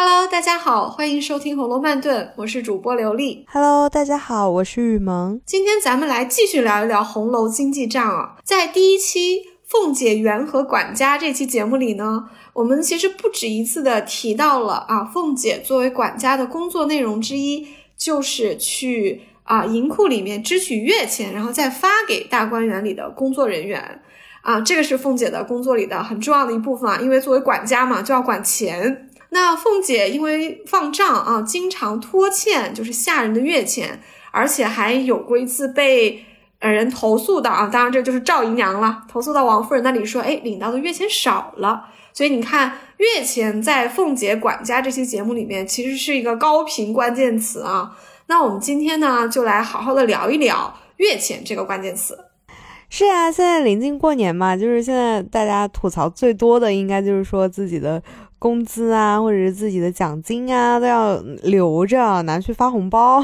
[0.00, 3.44] Hello，大家好，欢迎收听《红楼慢炖》，我是主播刘丽。
[3.50, 5.40] Hello，大家好，我是雨萌。
[5.44, 8.36] 今天咱们来继续聊一聊红楼经济账啊。
[8.44, 24.00] 在第一期凤姐缘和管家这期节目里呢，我们其实不止一次的提到了啊，凤姐作为管家的工作内容之一就是去啊银库里面支取月钱，然后再发给大观园里的工作人员
[24.42, 29.07] 啊，这个是凤姐的工作里的很重要的一部分啊，因为作为管家嘛，就要管钱。
[29.30, 34.00] 那凤姐因为放账啊，经常拖欠就是下人的月钱，
[34.30, 36.24] 而且还有过一次被
[36.60, 41.90] 人投诉的啊，当然这就是赵姨娘了，投诉到王夫人那里说，哎，领到的月钱少了。
[42.14, 47.96] 所以你看，月钱在凤姐管家这期节目里面其实是一个高频关键词啊。
[48.28, 52.18] 那我们今天呢，就来好好的聊一聊月钱这个关键词。
[52.88, 58.02] 是啊，现在临近过年嘛，就是现在大家吐槽最多的，应该就是说自己的。
[58.38, 63.22] 工资啊，或者是自己的奖金啊，都要留着拿去发红包。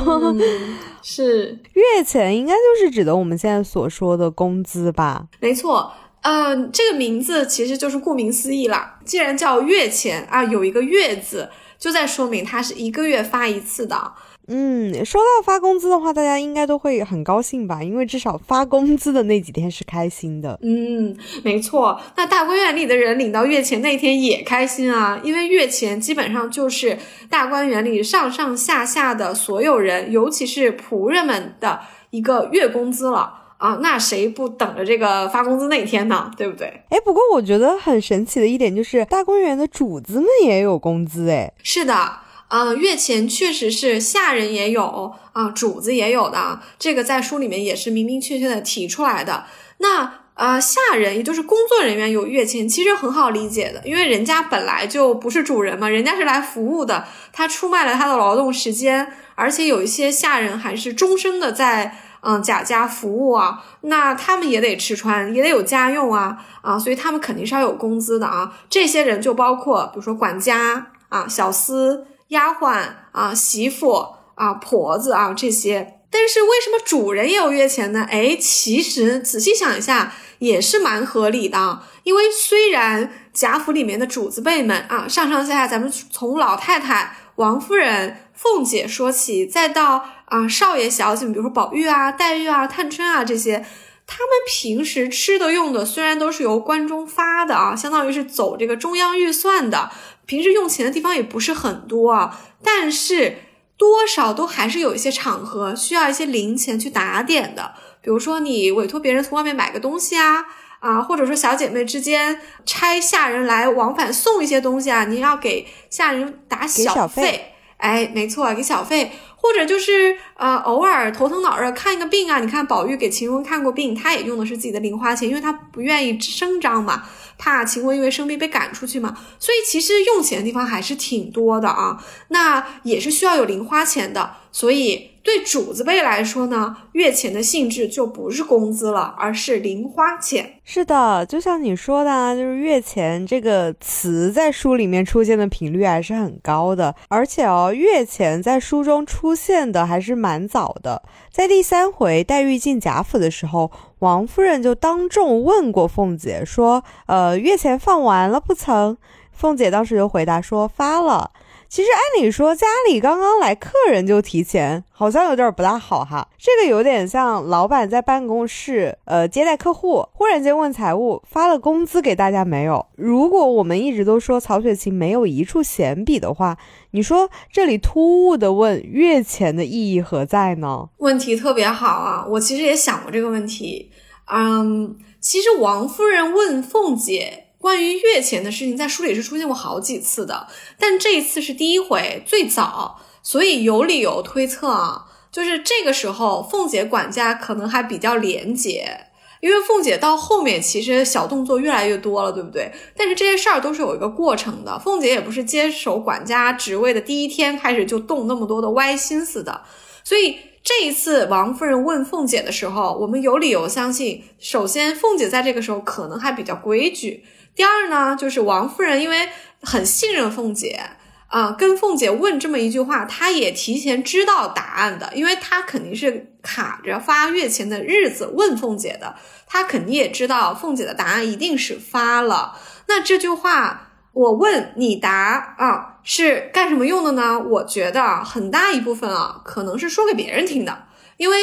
[1.02, 5.26] 是月钱，应该就是指的我们现在所说的工资吧？
[5.40, 8.98] 没错，嗯，这个名字其实就是顾名思义啦。
[9.04, 14.12] 既然叫月钱啊，有一个月字，就在说明它是一个月发一次的。
[14.46, 17.82] 嗯，说到发工资的话，大家应该都会很高兴吧？
[17.82, 20.58] 因为至少发工资的那几天是开心的。
[20.62, 21.98] 嗯，没错。
[22.16, 26.98] 那大观园里的人领到月钱那天也开心啊，因为月钱基本上就是
[27.30, 33.78] 大观园里上上下下的所有人，尤其是仆人们的一个月工资了啊。
[33.80, 36.30] 那谁不等着这个发工资那天呢？
[36.36, 36.66] 对不对？
[36.90, 41.50] 哎，不过我觉得很神奇的一点就是，大观园的主子们也有工资哎。
[41.62, 42.23] 是的。
[42.54, 49.46] 啊，月钱确实是下人也有啊，主子也有的，这个在书里面也是明明确确的提出来的。
[49.78, 68.54] 那啊，下人也就是工作人员有月钱，其实很好理解的，因为人家本来就不是主人嘛，人家是来服务的，他出卖了他的劳动时间，而且有一些下人还是终身的在嗯贾家服务啊，那他们也得吃穿，也得有家用啊啊，所以他们肯定是要有工资的啊。
[68.70, 72.04] 这些人就包括比如说管家啊、小厮。
[72.34, 78.06] 丫鬟啊，媳妇啊，婆子啊，这些，但是为什么主人也有月钱呢？
[78.10, 81.80] 哎，其实仔细想一下，也是蛮合理的。
[82.02, 93.64] 因为虽然贾府里面的主子辈们啊，上上下下，咱们从老太太、王夫人、凤姐说起，再到啊少爷小姐，比如说宝玉啊、黛玉啊、探春啊这些，
[94.06, 99.90] 他们平时吃的用的虽然都是由关中发的啊，相当于是走这个中央预算的。
[100.26, 103.38] 平时用钱的地方也不是很多啊，但是
[103.76, 107.74] 多少都还是有一些场合需要一些零钱去打点的。
[108.00, 110.44] 比如说你委托别人从外面买个东西啊，
[110.80, 117.50] 啊，或者说小姐妹之间差下人来往返送一些东西啊，你要给下人打小费。
[117.76, 122.38] 哎，没错，给小费，或者就是呃，偶尔头疼脑热看一个病啊。
[122.38, 127.02] 你看宝玉给秦雯看过病，他也用的是自己的零花钱，因为他不愿意声张嘛。
[127.44, 132.02] 怕秦国因为生病被赶出去嘛，所以其实用钱的地方还是挺多的啊。
[132.28, 140.60] 那也是需要有零花钱的，所以对主子辈来说呢，月钱的性质就不是工资了，而是零花钱。
[140.64, 151.02] 是的，就像你说的，啊，就是月钱这个词在书里面出现的频率还是很高的，而且哦，月钱在书中出现的还是蛮早的，
[151.32, 153.72] 在第三回黛玉进贾府的时候。
[154.00, 158.98] 王夫人就当众问过凤姐说：“呃，月钱放完了不曾？”
[159.32, 161.30] 凤姐当时就回答说：“发了。”
[161.74, 166.28] 其实按理说家里刚刚来客人就提钱，好像有点不大好哈。
[166.38, 172.86] 这个有点像老板在办公室呃接待客户，忽然间问财务发了工资给大家没有？
[172.94, 176.56] 如果我们一直都说曹雪芹没有一处闲笔的话，
[176.92, 180.88] 你说这里突兀的问月钱的意义何在呢？
[180.98, 183.90] 问题特别好啊，我其实也想过这个问题。
[184.32, 187.43] 嗯，其实王夫人问凤姐。
[187.64, 199.06] 关于月钱的事情，在书里是出现过好几次的，但这一次是第一回最早，所以有理由推测啊，就是这个时候凤姐管家可能还比较廉洁，
[199.40, 202.70] 因为凤姐到后面其实小动作越来越多了，对不对？
[202.94, 209.62] 但是这些事儿都是有一个过程的，凤姐也不是接手管家职位的第一天开始就动那么多的歪心思的，
[210.04, 217.24] 所以这一次王夫人问凤姐的时候，我们有理由相信，首先凤姐在这个时候可能还比较规矩。
[217.54, 219.28] 第二呢，就是王夫人因为
[219.62, 220.80] 很信任凤姐
[221.28, 229.14] 啊，跟凤姐问这么一句话，她也提前知道答案的，因为她肯定是卡着发月钱的日子问凤姐的，
[229.46, 232.58] 她肯定也知道凤姐的答案一定是发了。
[232.86, 237.38] 那这句话我问你答啊，是干什么用的呢？
[237.38, 240.84] 我觉得很大一部分啊，可能是说给别人听的，
[241.16, 241.38] 因为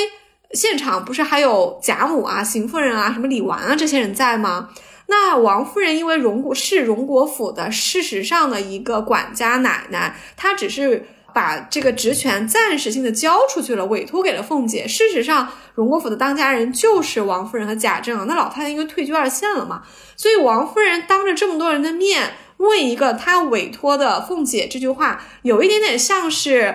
[0.54, 4.70] 现场不是还有贾母啊、邢夫人啊、什么李纨啊这些人在吗？
[5.12, 14.88] 那王夫人因为荣国是荣国府的事实上的一个管家奶奶，她只是把这个职权暂时性的交出去了，委托给了凤姐。
[14.88, 18.26] 事实上，荣国府的当家人就是王夫人和贾政。
[18.26, 19.84] 那老太太因为退居二线了嘛，
[20.16, 26.74] 所以王夫人当着这么多人的面问一个她委托的凤姐这句话，有一点点像是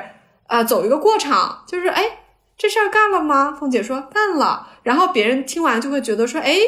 [0.49, 2.19] 呃走一个过场，就是哎
[2.59, 3.57] 这事儿干了吗？
[3.59, 6.59] 凤姐说干了，然后别人听完就会觉得说哎。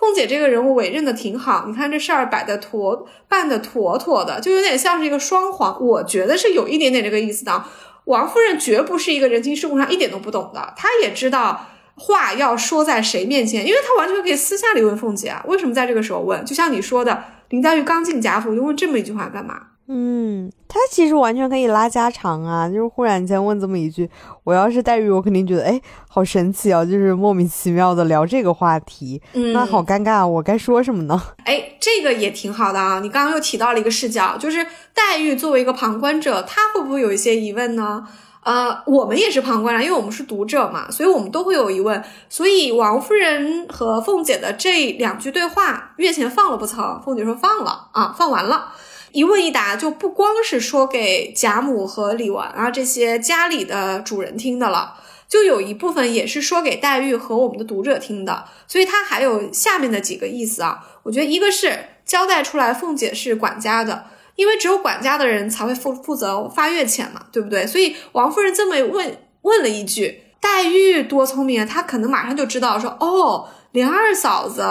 [0.00, 5.76] 凤姐这个人物委任的挺好，你看这事儿摆的妥，办的妥妥的，就有点像是一个双簧。
[5.78, 7.62] 我觉得是有一点点这个意思的。
[8.06, 11.66] 王夫人绝不是一个人情世故上一点都不懂的，她也知道
[11.96, 16.42] 话要说在谁面前，因为她完全可以私下里问凤姐啊，为什么在这个时候问？
[16.46, 19.66] 就像你说的，林黛玉刚进贾府，就问这么一句话干嘛？
[19.92, 24.08] 嗯，他其实完全可以拉家常啊，就是忽然间问这么一句，
[24.44, 29.20] 我要是黛玉，我肯定觉得哎，好神奇啊，就是莫名其妙的聊这个话题，
[29.52, 31.20] 那好尴尬，我该说什么呢？
[31.44, 34.64] 哎，这个也挺好的啊，你刚刚又提到了一个视角，就是
[34.94, 38.06] 黛玉作为一个旁观者，她会不会有一些疑问呢？
[38.44, 42.00] 呃，我们也是旁观者，因为我们是读者嘛，所以我们都会有疑问。
[42.28, 47.02] 所以王夫人和凤姐的这两句对话，月前放了不曾？
[47.02, 48.72] 凤姐说放了啊，放完了。
[49.12, 54.94] 一问一答就不光是说给贾母和李纨啊这些家里的主人听的了，
[55.28, 60.84] 就有一部分也是说给黛玉和我们的读者听的，所以它还有下面的几个意思啊。
[61.02, 67.66] 我觉得一个是交代出来凤姐是管家的，因为只有管家的人才会负负责发月钱嘛，对不对？
[67.66, 74.62] 所以王夫人这么问问了一句，黛玉多聪明啊，她可能马上就知道说哦，连二嫂子。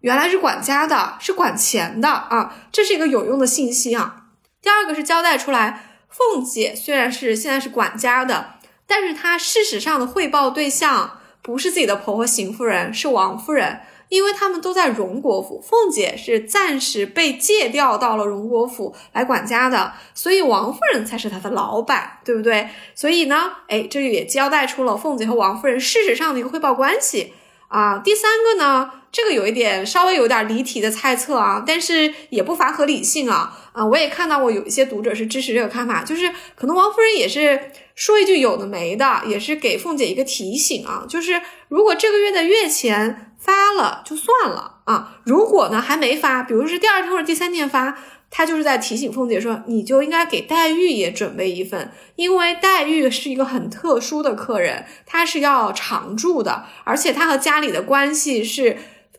[0.00, 4.24] 原来是管家的，是管钱的啊，这是一个有用的信息啊。
[4.62, 8.54] 第二个是交代出来，凤姐虽然是现在是管家的，
[8.86, 22.68] 但是她事实上的汇报对象不是自己的婆婆邢夫人，是王夫人，因为他们都在荣国府，凤姐是暂时被借调到了荣国府来管家的，所以王夫人才是她的老板，对不对？
[22.94, 27.34] 所以呢，哎，这也交代出了凤姐和王夫人事实上的一个汇报关系
[27.68, 27.98] 啊。
[27.98, 28.92] 第三个呢？
[29.10, 33.84] 这个有一点稍微有点离题的猜测啊，但是也不乏合理性啊啊！
[33.84, 47.98] 我也看到过有一些读者是支持这个看法，就是可能王夫人也是说一句有的没的，也是给凤姐一个提醒啊，就是如果这个月的月钱发了就算了啊，如果呢还没发，比如是第二天或者第三天发。
[48.30, 58.76] 他就是在提醒凤姐说，你就应该给黛玉也准备一份，因为黛玉是一个很特殊的客人，她是要常住的，而且她和家里的关系是，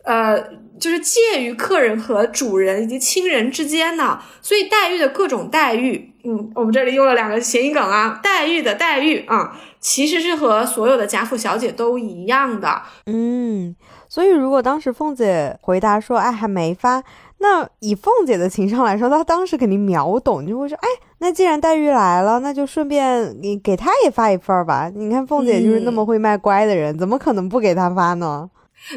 [0.10, 0.42] 呃，
[0.80, 13.76] 就是介于客人和主人以及亲人之间呢，所以黛玉的各种待遇，嗯，我们这里用了两个谐音梗啊，黛玉的黛玉啊，其实是和所有的贾府小姐都一样的，嗯，
[14.08, 17.04] 所以如果当时凤姐回答说，哎，还没发。
[17.42, 20.88] 那以凤姐的情商来说，她当时肯定秒懂，就会说：“哎，
[21.20, 24.92] 那既然黛玉来了，那就顺便你给她也发一份吧。
[24.94, 28.50] 你看凤姐就是那么会卖乖的人，怎么可能不给她发呢？”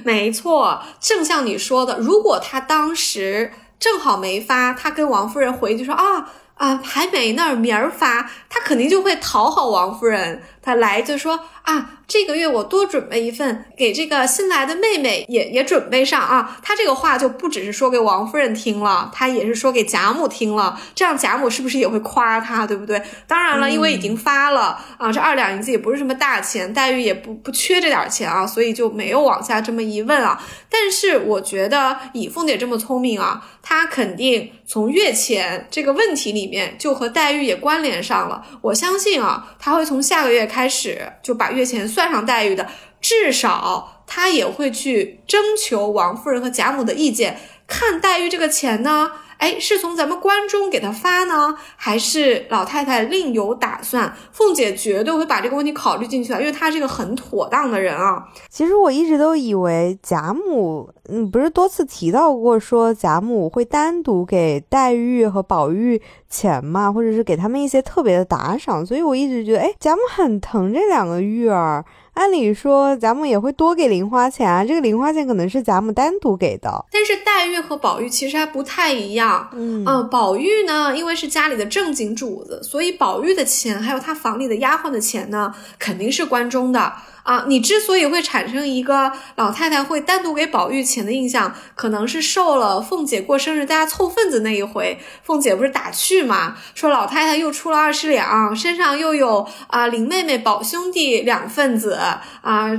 [0.04, 16.58] 没错，正像你说的，如果他当时正好没发，他跟王夫人回去说：“啊啊，还没呢，明儿发。”他肯定就会讨好王夫人，她来就说：“啊。”这个月我多准备一份，给这个新来的妹妹也也准备上啊。
[16.62, 20.78] 他这个话就不只是说给王夫人听了，他也是说给贾母听了。
[20.94, 23.00] 这样贾母是不是也会夸他，对不对？
[23.26, 30.38] 当然了，因为已经发了啊，这二两银子也不是什么大钱，黛玉也不不缺这点钱啊，所以就没有往下这么一问啊。
[30.68, 38.44] 但是我觉得以凤姐这么聪明啊，她肯定从月钱这个问题里面就和黛玉也关联上了。
[38.60, 42.12] 我相信啊，她会从下个月开始就把月钱算。
[42.12, 42.68] 上黛玉的，
[43.00, 49.10] 至少他也会去征求王夫人和贾母的意见，看黛玉这个钱呢。
[49.42, 54.14] 哎，是从咱们关中给他发呢，还是老太太另有打算？
[54.30, 58.28] 凤姐绝对会把这个问题考虑进去的，因为她是一个很妥当的人啊。
[58.48, 71.84] 其实我一直都以为贾母，嗯，不是多次提到过说贾母会单独给黛玉和宝玉钱嘛，或者是给他们一些特别的打赏，所以我一直觉得，哎，贾母很疼这两个玉儿。
[72.14, 74.64] 按理说，贾母也会多给零花钱啊。
[74.64, 76.84] 这个零花钱可能是贾母单独给的。
[76.92, 79.48] 但是黛玉和宝玉其实还不太一样。
[79.52, 86.92] 嗯，宝玉呢，因为是家里的正经主子，所以宝玉的钱还有他房里的丫鬟的钱呢，肯定是关中的
[87.22, 102.70] 啊，你之所以会产生一个老太太会单独给宝玉钱的印象，可能是受了凤姐过生日大家凑份子那一回，凤姐不是打趣嘛，说老太太又出了二十两，身上又有啊林妹妹、宝兄弟两份子啊。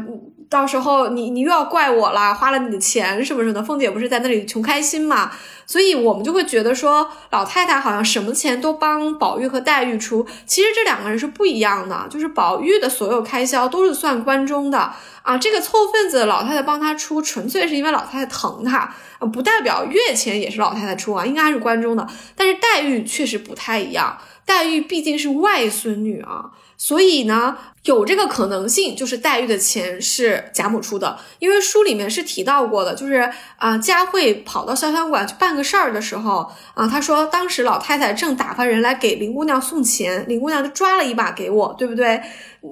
[0.54, 3.64] 到时候你你又要怪我了，花了你的钱是不是呢？
[3.64, 5.32] 凤姐不是在那里穷开心嘛，
[5.66, 14.94] 所以我们就会觉得说老太太好像什么钱都帮宝玉和黛玉出，其实这两个人是不一样的，就是宝玉的所有开销都是算关中的
[15.24, 18.94] 啊，这个凑份子老太太帮他出，纯粹是因为老太太疼他，
[19.34, 26.52] 不代表月钱也是老太太出啊，应该是关中的，但是黛玉确实不太一样，黛玉毕竟是外孙女啊。
[26.86, 42.22] 所以呢，有这个可能性，就是黛玉的钱是贾母出的，因为书里面是提到过的，就是啊，佳慧跑到潇湘馆去办个事儿的时候啊，她说当时老太太正打发人来给林姑娘送钱，林姑娘就抓了一把给我，对不对？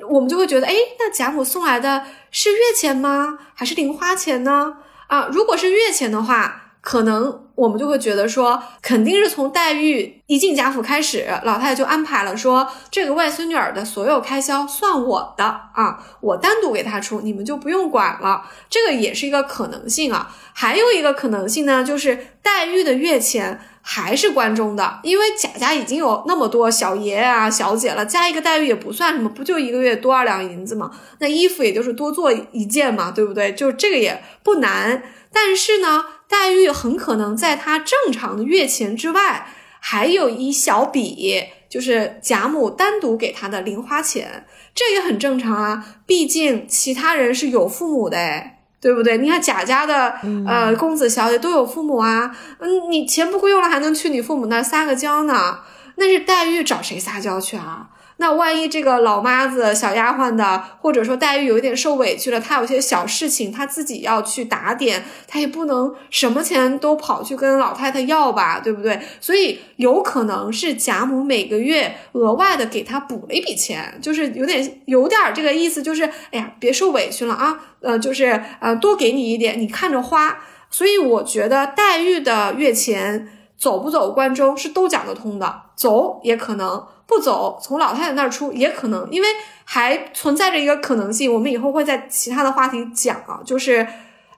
[0.10, 3.40] 我们就会觉得，哎，那贾母送来的是月钱吗？
[3.54, 4.74] 还是零花钱呢？
[5.08, 6.61] 啊，如果是月钱的话。
[6.82, 18.50] 可能我们就会觉得说，肯定是从黛玉一进贾府开始，老太太就安排了说，这个外孙女儿的所有开销算我的啊，我单独给她出，你们就不用管了。
[18.68, 20.36] 这个也是一个可能性啊。
[20.54, 30.90] 还有一个可能性呢，就是黛玉的月钱还是关中的，因为贾家已经有那么多小爷啊、小姐了，加一个黛玉也不算什么，不就一个月多二两银子吗？
[31.20, 33.54] 那衣服也就是多做一件嘛，对不对？
[33.54, 35.04] 就这个也不难。
[35.32, 36.06] 但是呢。
[36.32, 39.46] 黛玉很可能在她正常的月钱之外，
[39.82, 45.86] 还有一小笔，就是贾母单独给她的零花钱，这也很正常啊。
[46.06, 48.44] 毕竟其他人是有父母的，
[48.80, 49.18] 对不对？
[49.18, 50.16] 你看贾家的
[50.48, 55.60] 呃公子小姐都有父母啊，嗯，你钱不够用了，还能去你父母那撒个娇呢？
[55.98, 57.90] 那是黛玉找谁撒娇去啊？
[58.22, 69.02] 那万一这个老妈子、小丫鬟的，或者说黛玉有一点受委屈了，她有些小事情，她自己要去打点，她也不能什么钱都跑去跟老太太要吧，对不对？
[69.20, 80.38] 所以有可能是贾母每个月额外的给她补了一笔钱，就是有点有点这个意思，就是哎呀，别受委屈了啊，呃，就是呃，多给你一点，你看着花。
[80.70, 86.86] 所以我觉得黛玉的月钱走不走关中是都讲得通的，走也可能。
[87.12, 89.28] 不走，从老太太那儿出也可能，因为
[89.66, 93.86] 还存在着一个可能性，我们以后会在其他的话题讲啊，就是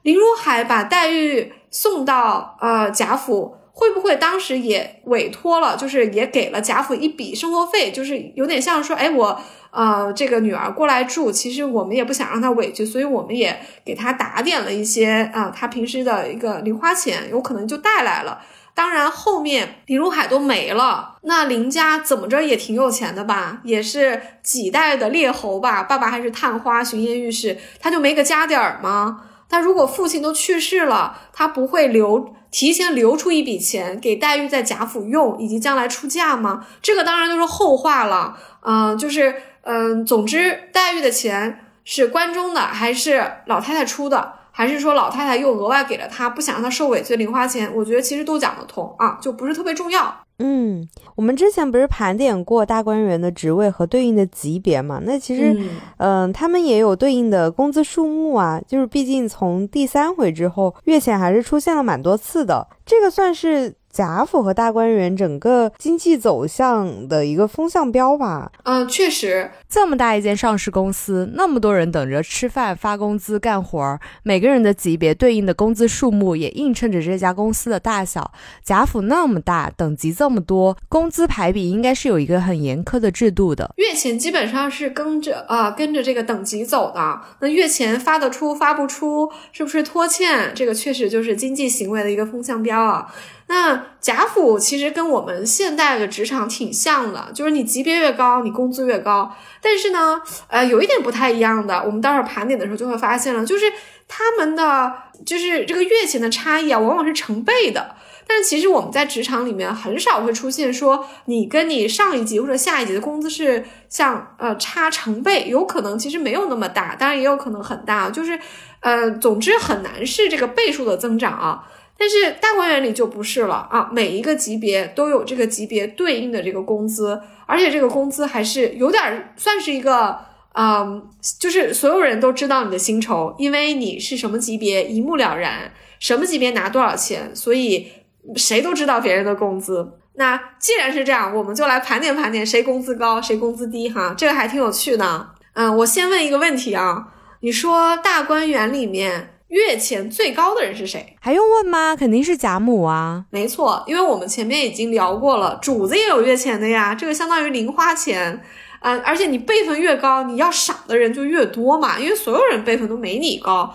[0.01, 9.39] 林如海把黛玉送到呃贾府，会不会当时也委托了，就是也给了贾府一笔生活费，就是有点像说，哎，我
[9.69, 18.41] 呃这个女儿过来住，其实我们也不想让她委屈，所以我们也给她打点了一些啊，她平时的一个零花钱，有可能就带来了。
[18.75, 23.59] 当然，后面林如海都没了，那林家怎么着也挺有钱的吧？
[23.63, 25.83] 也是几代的列侯吧？
[25.83, 29.21] 爸爸还是探花巡盐御史，他就没个家底儿吗？
[29.47, 36.65] 他如果父亲都去世了，他不会留提前留出一笔钱给黛玉在贾府用，以及将来出嫁吗？
[36.81, 38.35] 这个当然都是后话了。
[38.61, 44.33] 嗯，就是嗯，总之，黛玉的钱是关中的还是老太太出的？
[44.55, 47.69] 还是说老太太又额外给了他，不想让他受委屈的零花钱？
[47.75, 50.15] 我觉得其实都讲得通啊，就不是特别重要。
[50.39, 54.99] 嗯，我们之前不是盘点过大观园的职位和对应的级别嘛？
[55.03, 55.59] 那其实，
[55.97, 58.61] 嗯，他们也有对应的工资数目啊。
[58.67, 63.73] 就是毕竟从第三回之后，月钱还是出现了蛮多次的，这个算是。
[63.93, 68.51] 贾府和大观园整个经济走向的一个风向标吧。
[68.63, 78.31] 嗯，确实，这么大一间上市公司，那么多人等着吃饭、发工资、干活儿，每个人的级别对应的工资数目也映衬着这家公司的大小。
[78.63, 83.71] 贾府那么大，等级这么多，工资排比应该是有一个很严苛的制度的。
[83.77, 87.21] 月钱基本上是跟着啊，跟着这个等级走的。
[87.41, 90.51] 那月钱发得出发不出，是不是拖欠？
[90.55, 93.13] 这个确实就是经济行为的一个风向标啊。
[93.53, 99.31] 那贾府其实跟我们现代的职场挺像的，就是你级别越高，你工资越高。
[99.61, 103.71] 但是呢，呃，有一点不太一样的，我们待会儿盘点的时候就会发现了，就是
[104.07, 104.91] 他们的
[105.23, 107.95] 就是这个月钱的差异啊，往往是成倍的。
[108.25, 118.39] 但是其实我们在职场里面很少会出现说你跟你上一级或者下一级的工资是像呃差成倍，有可能其实没有那么大，当然也有可能很大，就是
[118.79, 121.69] 呃，总之很难是这个倍数的增长啊。
[121.97, 130.19] 但是大观园里就不是了啊，每一个级别都有这个级别对应的这个工资，而且这个工资还是有点算是一个，
[130.53, 131.07] 嗯，
[131.39, 137.91] 就是所有人都知道你的薪酬，因为你是什么级别一目了然，什么级别拿多少钱，所以
[138.35, 139.99] 谁都知道别人的工资。
[140.15, 145.27] 那既然是这样，我们就来盘点盘点谁工资高，谁工资低哈，这个还挺有趣的。
[145.53, 147.07] 嗯，我先问一个问题啊。
[147.41, 151.15] 你说大观园里面月钱最高的人是谁？
[151.21, 151.95] 还用问吗？
[151.95, 153.23] 肯定是贾母啊。
[153.29, 158.41] 没错，因为我们前面已经聊过了，主子也有月钱的呀，这个相当于零花钱。
[158.79, 163.73] 啊，而且你辈分越高，你要赏的人就越多嘛，因为所有人辈分都没你高，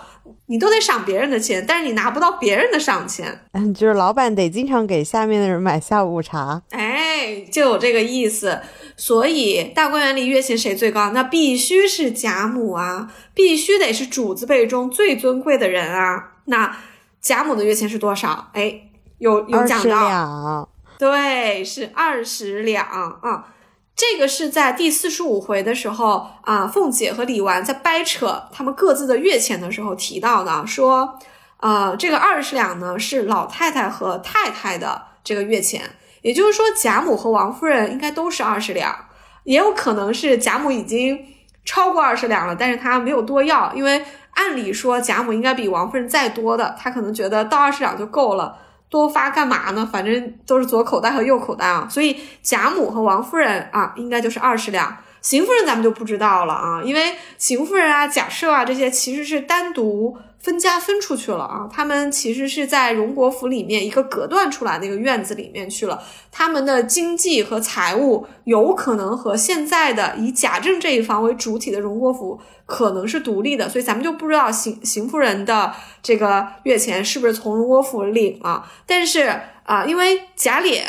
[0.48, 3.40] 你都得赏别人的钱，但是你拿不到别人的赏钱。
[3.52, 6.60] 嗯，就是老板得经常给下面的人买下午茶。
[6.72, 8.60] 哎，就有这个意思。
[8.98, 11.10] 所以大观园里月钱谁最高？
[11.10, 16.32] 那必须是贾母啊，必须得是主子辈中最尊贵的人啊。
[16.46, 16.76] 那
[17.20, 18.50] 贾母的月钱是多少？
[18.52, 23.46] 哎，有有讲到，对，是二十两啊。
[23.94, 31.18] 这个是在第四十五回的时候啊，凤姐和李纨在掰扯他们各自的月钱的时候提到的，说，
[31.58, 35.82] 呃，这个二十两呢是老太太和太太的这个月钱，
[36.28, 38.94] 也就是说贾母和王夫人应该都是二十两，
[39.44, 41.18] 也有可能是贾母已经
[41.64, 44.04] 超过二十两了，但是她没有多要，因为
[44.34, 48.58] 按理说贾母应该比王夫人再多的，她可能觉得到二十两就够了。
[48.90, 49.88] 多发干嘛呢？
[49.90, 54.94] 反正都是左口袋和右口袋啊，所以贾母和王夫人啊，应该就是二十两。
[55.22, 60.18] 邢夫人咱们就不知道了啊，因为邢夫人啊、贾赦啊这些其实是单独。
[60.48, 61.68] 分家分出去了啊！
[61.70, 66.02] 他们其实是在荣国府里面一个隔断出来的一个院子里面去了。
[66.32, 75.70] 他们的经济和财务有可能和现在的以贾政这一方为主体的荣国府可能是独立的，所以咱们就不知道邢邢夫人的
[76.02, 78.64] 这个月钱是不是从荣国府领了。
[78.86, 80.82] 但是啊，因为贾琏、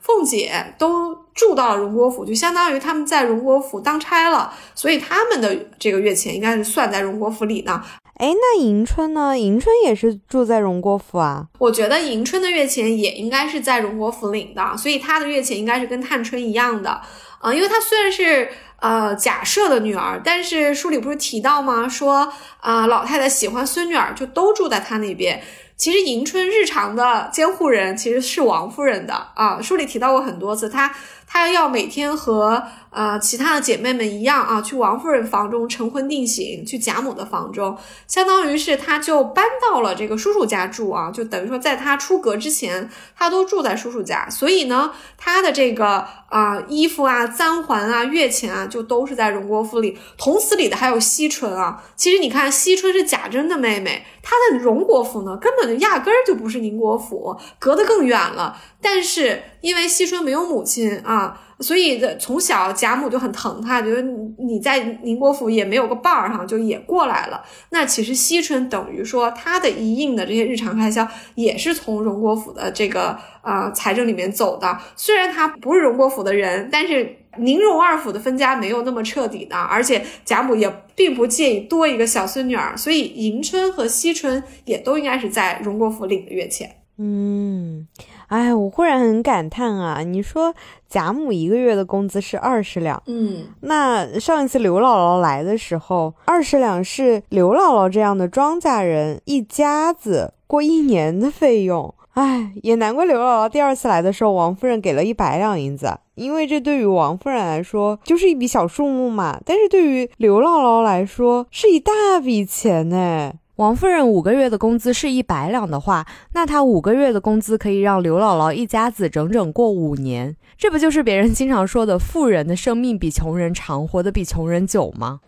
[0.00, 7.80] 凤姐都住到了荣国府，就相当于他们在荣国府当差了，所以他们的这个月钱应该是算在荣国府里呢。
[8.16, 9.36] 哎，那迎春呢？
[9.36, 11.48] 迎春也是住在荣国府啊。
[11.58, 17.00] 我觉得迎春的月钱也应该是在荣国府领的，所以她的月钱应该是跟探春一样的
[17.40, 17.52] 啊。
[17.52, 21.88] 因为她虽然是呃贾赦的女儿，但是书里不是提到吗？
[21.88, 25.42] 说啊老太太喜欢孙女儿，就都住在她那边。
[25.76, 29.60] 其实迎春日常的监护人其实是王夫人的啊。
[29.60, 30.94] 书里提到过很多次，她
[31.26, 32.62] 她要每天和。
[32.94, 49.98] 呃，其他的姐妹们一样啊，去王夫人房中成婚定型，去贾母的房中，相当于是她就搬到了这个叔叔家住啊，就等于说在她出阁之前，她都住在叔叔家，所以呢，她的这个啊衣服啊、簪环啊、月钱啊，就都是在荣国府里。
[50.16, 58.56] 同死里的还有惜春啊，其实你看惜春是贾珍的妹妹，她的荣国府呢，根本就压根儿就不是宁国府，隔得更远了。
[58.80, 61.13] 但是因为惜春没有母亲啊。
[61.14, 67.42] 啊所以的从小贾母就很疼他，觉得你你在宁国府也没有个伴儿哈，就也过来了。
[67.70, 74.76] 那其实惜春等于说他的一应的这些日常开销也是从荣国府的这个呃财政里面走的。
[74.96, 86.68] 虽然他不是荣国府的人，但是宁荣二府的分家没有那么彻底的，而且贾母也并不介意多一个小孙女儿，所以迎春和惜春也都应该是在荣国府领的月钱。
[86.98, 87.86] 嗯。
[88.28, 90.02] 哎，我忽然很感叹啊！
[90.02, 90.54] 你说
[90.88, 101.94] 贾母一个月的工资是二十两，嗯，那上一次刘姥姥来的时候，二十两是刘姥姥这样的庄稼人一家子过一年的费用。
[102.14, 113.32] 哎，也难怪刘姥姥第二次来的时候，王夫人给了一百两银子，因为这对于王夫人来说就是一笔小数目嘛，但是对于刘姥姥来说是一大笔钱呢。
[113.56, 125.20] 王夫人五个月的工资是一百两的话，那她五个月的工资可以让刘姥姥一家子整整过五年，这不就是别人经常说的富人的生命比穷人长，活得比穷人久吗？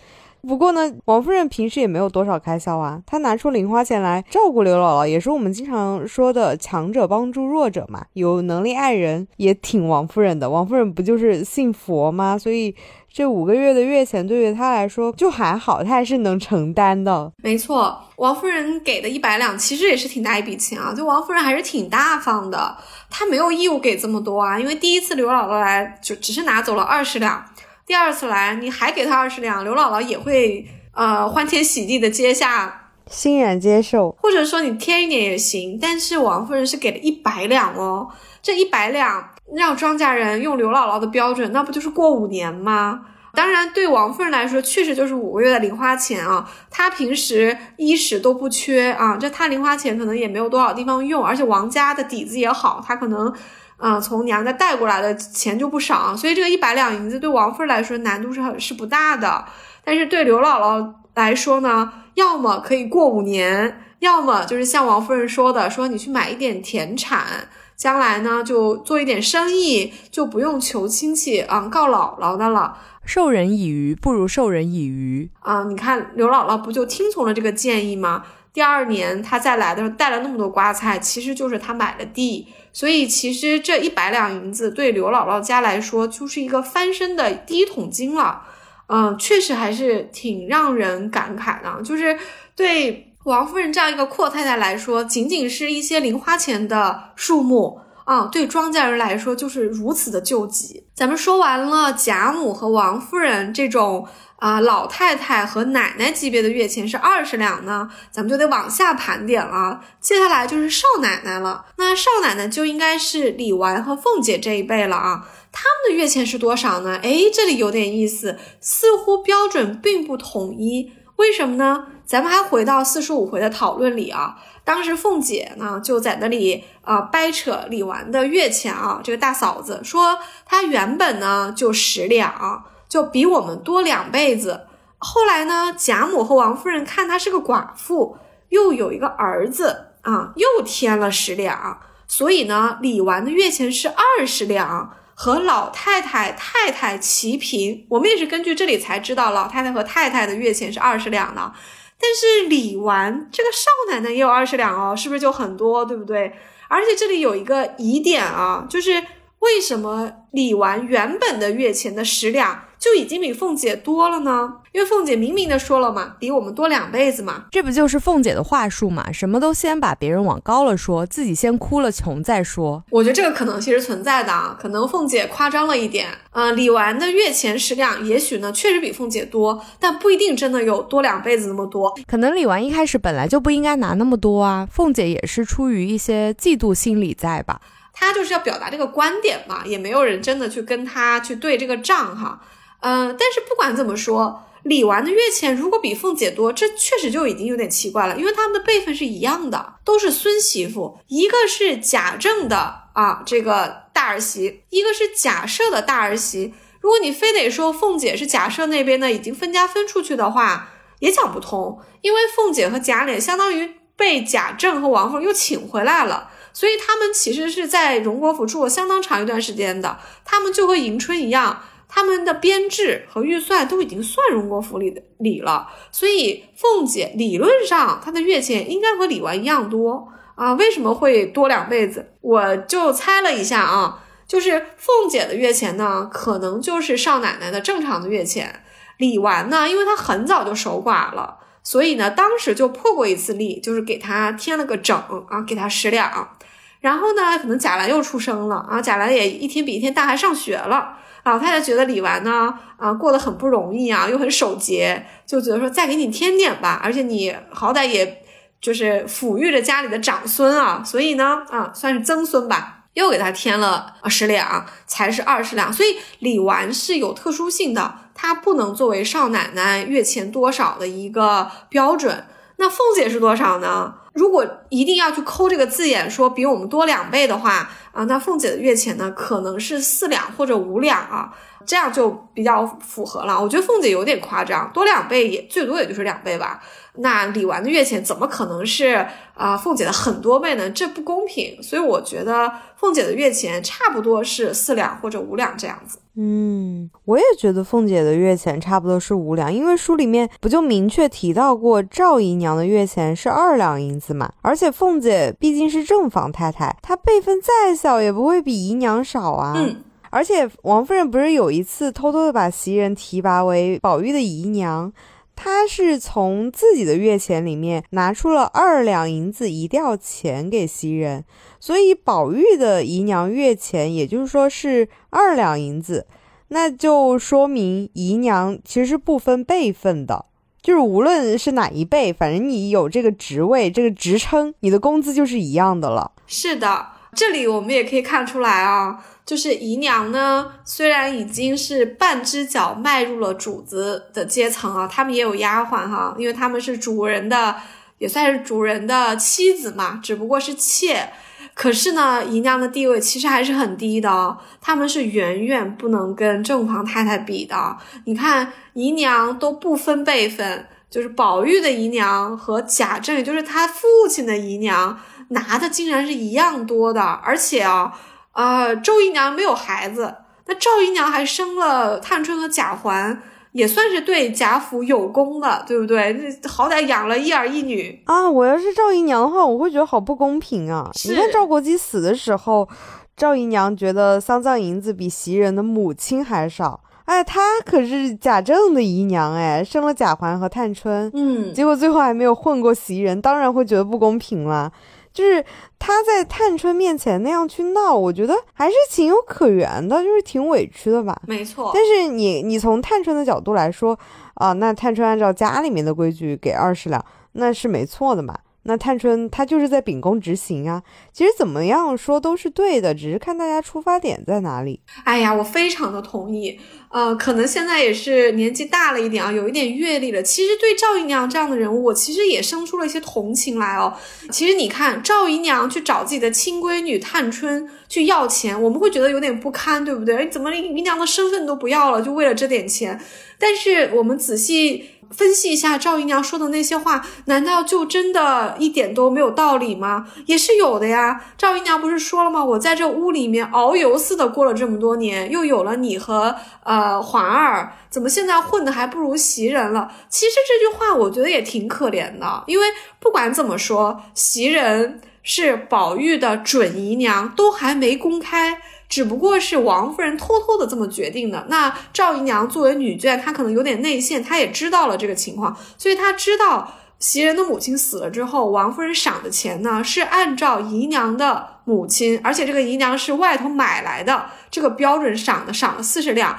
[0.46, 8.04] 不过呢，王夫人平时也没有多少开销啊，她拿出零花钱来照顾刘姥姥，也是我们经常说的强者帮助弱者嘛。
[8.12, 12.38] 有能力爱人也挺王夫人的，王夫人不就是信佛吗？
[12.38, 12.74] 所以。
[13.08, 17.32] 这五个月的月钱对于他来说就还好，他还是能承担的。
[17.42, 22.76] 没错，王夫人给的一百两其实也是挺大一笔钱啊，就王夫人还是挺大方的，
[23.08, 24.60] 她没有义务给这么多啊。
[24.60, 27.42] 因为第一次刘姥姥来就只是拿走了二十两，
[27.86, 35.78] 第二次来你还给他二十两，刘姥姥也会呃欢天喜地的接下，欣然接受，或者说你添一点也行。
[35.80, 38.08] 但是王夫人是给了一百两哦，
[38.42, 39.30] 这一百两。
[39.54, 43.02] 让庄稼人用刘姥姥的标准，那不就是过五年吗？
[43.32, 46.50] 当然，对王夫人来说，确实就是五个月的零花钱啊。
[46.68, 53.32] 她平时衣食都不缺啊，这她零花钱可能也没有多少地方用，而且王家的底子也好，她可能，
[53.76, 59.44] 啊，从娘家带过来的钱就不少，所以这个一百两银子对王夫人来说难度是很是不大的。
[59.84, 67.48] 但是对刘姥姥来说呢，要么可以过五年，要么就是像王夫人说的，说你去买一点田产。
[67.76, 72.78] 将来呢就做一点生意，就不用求亲戚啊告姥姥的了。
[73.04, 75.64] 授人以鱼不如授人以渔啊！
[75.64, 78.24] 你看刘姥姥不就听从了这个建议吗？
[78.50, 88.42] 第二年她再来的时候带了那么多瓜菜，其实就是她买了地，所以其实这一百两银子对刘姥姥家来说就是一个翻身的第一桶金了。
[88.88, 92.18] 嗯，确实还是挺让人感慨的，就是
[92.54, 97.80] 对王夫人这样一个阔太太来说，仅仅是一些零花钱的数目。
[98.04, 100.84] 啊，对庄稼人来说就是如此的救急。
[100.94, 104.06] 咱们说完了贾母和王夫人这种
[104.36, 109.80] 啊老太太和奶奶级别的月钱是二十两呢，咱们就得往下盘点了。
[110.00, 115.26] 接下来就是少奶奶了，那少奶奶就应该是李纨和凤姐这一辈了啊。
[115.52, 117.00] 他们的月钱是多少呢？
[117.02, 120.92] 哎，这里有点意思，似乎标准并不统一。
[121.16, 121.86] 为什么呢？
[122.04, 124.36] 咱们还回到四十五回的讨论里啊。
[124.64, 132.64] 当时凤姐呢就在那里啊掰扯李纨的月钱啊，这个大嫂子说她原本呢就十两，
[132.96, 134.68] 就比我们多两辈子。
[134.96, 138.16] 后来呢，贾母和王夫人看她是个寡妇，
[138.48, 141.78] 又有一个儿子啊，又添了十两，
[142.08, 147.86] 所以呢，李纨的月钱是二十两，和老太太太太齐平。
[147.90, 151.52] 我们也是根据这里才知道老太太和太太的月钱是二十两的。
[152.00, 156.32] 但是李纨这个少奶奶也有二十两哦，是不是就很多，对不对？
[156.68, 159.04] 而且这里有一个疑点啊，就是
[159.40, 162.62] 为什么李纨原本的月钱的十两？
[162.78, 169.10] 就已经比凤姐多了呢，因为凤姐明明的说了嘛，比我们多两辈子嘛，这不就是凤姐的话术嘛？
[169.10, 172.84] 什么都先把别人往高了说，自己先哭了穷再说。
[172.90, 176.08] 我觉得这个可能性是存在的啊，可能凤姐夸张了一点。
[176.32, 181.92] 嗯，李纨的月钱十两，也许呢确实比凤姐多，但不一定真的有多两辈子那么多。
[182.06, 187.60] 可能李纨一开始本来就不应该拿那么多啊，凤姐也是出于一些嫉妒心理在吧？
[187.94, 192.42] 她就是要表达这个观点嘛，也没有人真的去跟她去对这个账哈。
[192.88, 206.54] 嗯，但是不管怎么说，李纨的月钱如果比凤姐多，这确实就已经有点奇怪了，因为他们的辈分是一样的，都是孙媳妇，一个是贾政的啊这个大儿媳，一个是贾赦的大儿媳。
[206.80, 210.68] 如果你非得说凤姐是贾赦那边的已经分家分出去的话，
[211.00, 221.64] 也讲不通，因为凤姐和贾琏相当于被贾政和王夫人又请回来了，所以他们其实是在荣国府住了相当长一段时间的，他们就和迎春一样。
[221.88, 230.52] 他们的编制和预算都已经算荣国府里的里了，所以凤姐理论上她的月钱应该和李纨一样多啊？
[230.54, 232.12] 为什么会多两辈子？
[232.20, 238.62] 我就猜了一下啊，就是凤姐的月钱呢，可能就是少奶奶的正常的月钱。
[238.98, 244.96] 李纨呢，因为她很早就守寡了，所以呢，当时就破过一次例，就是给她添了个整
[245.28, 246.36] 啊，给她十两。
[246.80, 250.98] 然后呢，可能贾兰又出生了啊，贾兰也一天比一天大，还上学了。
[251.32, 258.22] 老太太觉得李纨呢，啊，过得很不容易啊，又很守节，就觉得说再给你添点吧，而且你好歹也
[258.60, 265.72] 就是抚育着家里的长孙啊，所以呢，啊，算是曾孙吧，又给他添了十两，才是二十两。
[265.72, 272.24] 所以李纨是有特殊性的，她不能作为少奶奶月钱多少的一个标准。
[272.58, 273.94] 那凤姐是多少呢？
[274.16, 281.30] 如果一定要去抠这个字眼，说比我们多两倍的话，啊，那凤姐的月钱呢，可能是四两或者五两啊，
[281.66, 283.38] 这样就比较符合了。
[283.38, 286.62] 我觉得凤姐有点夸张，多两倍也最多也就是两倍吧。
[286.94, 290.70] 那李纨的月钱怎么可能是啊凤姐的很多倍呢？
[290.70, 291.62] 这不公平。
[291.62, 295.98] 所以我觉得凤姐的月钱差不多是四两或者五两这样子。
[296.18, 304.32] 嗯，我也觉得凤姐的月钱差不多是五两，因为书里面不就明确提到过赵姨娘的月钱是二两银子嘛？
[304.40, 309.52] 而且凤姐毕竟是正房太太，她辈分再小也不会比姨娘少啊。
[309.58, 314.90] 嗯，而且王夫人不是有一次偷偷的把袭人提拔为宝玉的姨娘，
[315.34, 321.24] 她是从自己的月钱里面拿出了二两银子一吊钱给袭人。
[321.66, 326.06] 所以宝玉的姨娘月钱，也就是说是二两银子，
[326.46, 330.26] 那就说明姨娘其实是不分辈分的，
[330.62, 336.12] 就是无论是哪一辈，反正你有这个职位、这个职称，你的工资就是一样的了。
[336.28, 347.56] 是的，这里我们也可以看出来啊，就是姨娘呢，虽然已经是半只脚迈入了主子的阶层啊，他们也有丫鬟哈，因为他们是主人的，
[347.98, 351.10] 也算是主人的妻子嘛，只不过是妾。
[351.56, 357.78] 可是呢，姨娘的地位其实还是很低的，他们是远远不能跟正房太太比的。
[358.04, 367.98] 你看，姨娘都不分辈分，就是宝玉的姨娘和贾政，也就是他父亲的姨娘，拿的竟然是一样多的，而且啊，
[368.34, 370.14] 呃，周姨娘没有孩子，
[370.44, 373.22] 那赵姨娘还生了探春和贾环。
[373.56, 376.14] 也算是对贾府有功了，对不对？
[376.42, 378.28] 这好歹养了一儿一女啊！
[378.30, 380.90] 我要是赵姨娘的话，我会觉得好不公平啊！
[381.08, 382.68] 你看赵国基死的时候，
[383.16, 386.80] 赵姨娘觉得丧葬银子比袭人的母亲还少。
[387.06, 394.70] 哎，她可是贾政的姨娘，哎，生了贾环和探春，嗯，结果最后还没有混过袭人，当然会觉得不公平了。
[395.16, 395.42] 就是
[395.78, 401.18] 他在探春面前那样去闹，我觉得还是情有可原的，就是挺委屈的吧。
[401.26, 401.70] 没错。
[401.72, 403.98] 但是你你从探春的角度来说
[404.34, 407.02] 啊，那探春按照家里面的规矩给二十两，
[407.32, 408.36] 那是没错的嘛。
[408.66, 414.80] 那探春她就是在秉公执行啊，其实怎么样说都是对的，只是看大家出发点在哪里。
[415.04, 416.58] 哎呀，我非常的同意。
[416.88, 420.22] 呃，可能现在也是年纪大了一点啊，有一点阅历了。
[420.22, 423.92] 其实对赵姨娘这样的人物，我其实也生出了一些同情来哦。
[424.30, 430.28] 其实你看，赵姨娘去找自己的亲闺女探春去要钱，我们会觉得有点不堪，对不对？
[430.28, 432.98] 怎么连姨娘的身份都不要了，就为了这点钱？
[433.38, 434.95] 但是我们仔细。
[435.10, 440.08] 分析一下赵姨娘说的那些话，难道就真的一点都没有道理吗？
[440.26, 441.24] 也是有的呀。
[441.38, 442.44] 赵姨娘不是说了吗？
[442.44, 449.90] 我在这屋里面遨游似的过了这么多年，又有了你和呃环儿，怎么现在混的还不如袭人了？
[450.08, 452.66] 其实这句话我觉得也挺可怜的，因为
[452.98, 458.60] 不管怎么说，袭人是宝玉的准姨娘，都还没公开。
[458.88, 461.46] 只不过是王夫人偷偷的这么决定的。
[461.48, 476.38] 那赵姨娘作为女眷，她可能有点内线，她也知道了这个情况，所以她知道袭人的母亲死了之后，王夫人赏的钱呢是按照姨娘的母亲，而且这个姨娘是外头买来的这个标准赏的，赏了四十两。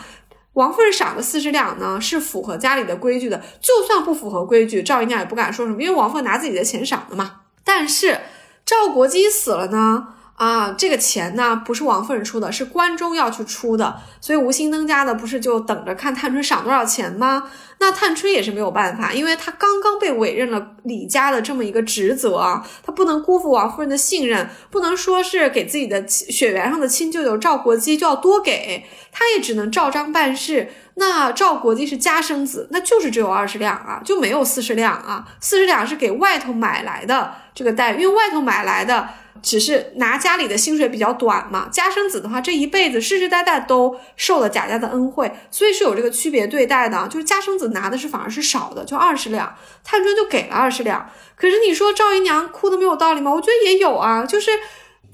[0.53, 7.41] 王夫人赏的四十两呢是符合家里的规矩的，就算不符合规矩，赵姨娘也不敢说什么，因为王夫人拿自己的钱赏的嘛。
[7.63, 8.21] 但是
[8.65, 10.15] 赵国基死了呢？
[10.37, 17.49] 啊，这个钱呢不是王夫人出的，是关中要去出的，所以吴心登家的不是就等着看探春赏多少钱吗？
[17.79, 30.69] 那探春也是没有办法，因为她刚刚被委任了李家的这么一个职责啊，她不能辜负王夫人的信任，不能说是给自己的血缘上的亲舅舅赵国基就要多给，她也只能照章办事。
[30.99, 39.09] 那赵国基是家生子，那就是只有二十两啊，就没有四十两啊，四十两是给外头买来的这个带，因为外头买来的。
[39.41, 47.07] 只是拿家里的薪水比较短嘛，家生子的话，这一辈子世世代代都受了贾家的恩惠，所以是有这个区别对待的。
[47.07, 51.09] 就是家生子拿的是反而是少的，就二十两，探春就给了二十两。
[51.35, 53.31] 可是你说赵姨娘哭的没有道理吗？
[53.31, 54.51] 我觉得也有啊，就是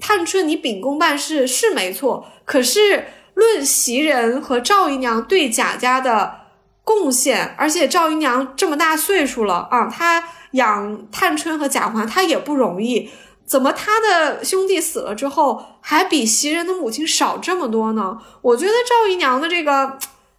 [0.00, 6.34] 探春你秉公办事是没错，可是论袭人和赵姨娘对贾家的
[6.82, 13.10] 贡献，而且赵姨娘这么大岁数了啊，她养探春和贾环，她也不容易。
[13.46, 18.18] 怎么他的兄弟死了之后，还比袭人的母亲少这么多呢？
[18.40, 19.98] 我觉得赵姨娘的这个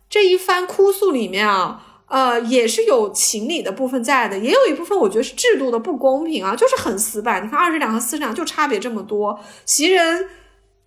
[0.10, 7.46] 这一番哭诉里面啊，呃，也是有情理的部分在的，也有一部分我觉得是制度的不公平啊，就是很死板。
[7.46, 10.28] 你看二十两和四十两就差别这么多，袭人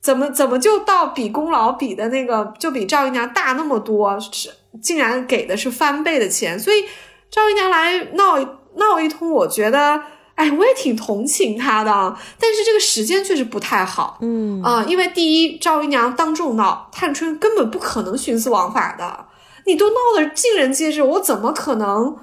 [0.03, 4.51] 怎么怎么就到比功劳比的那个就比赵姨娘大那么多，是
[4.83, 6.85] 竟然给的是翻倍的钱，所以
[7.31, 8.39] 赵姨娘来闹
[8.75, 10.03] 闹一通，我觉得。
[10.39, 19.27] 哎，我也挺同情他的，但是这个时间确实不太好，嗯啊，因为第一，赵姨娘当众闹，探春根本不可能徇私枉法的，
[19.67, 22.17] 你都闹得尽人皆知，我怎么可能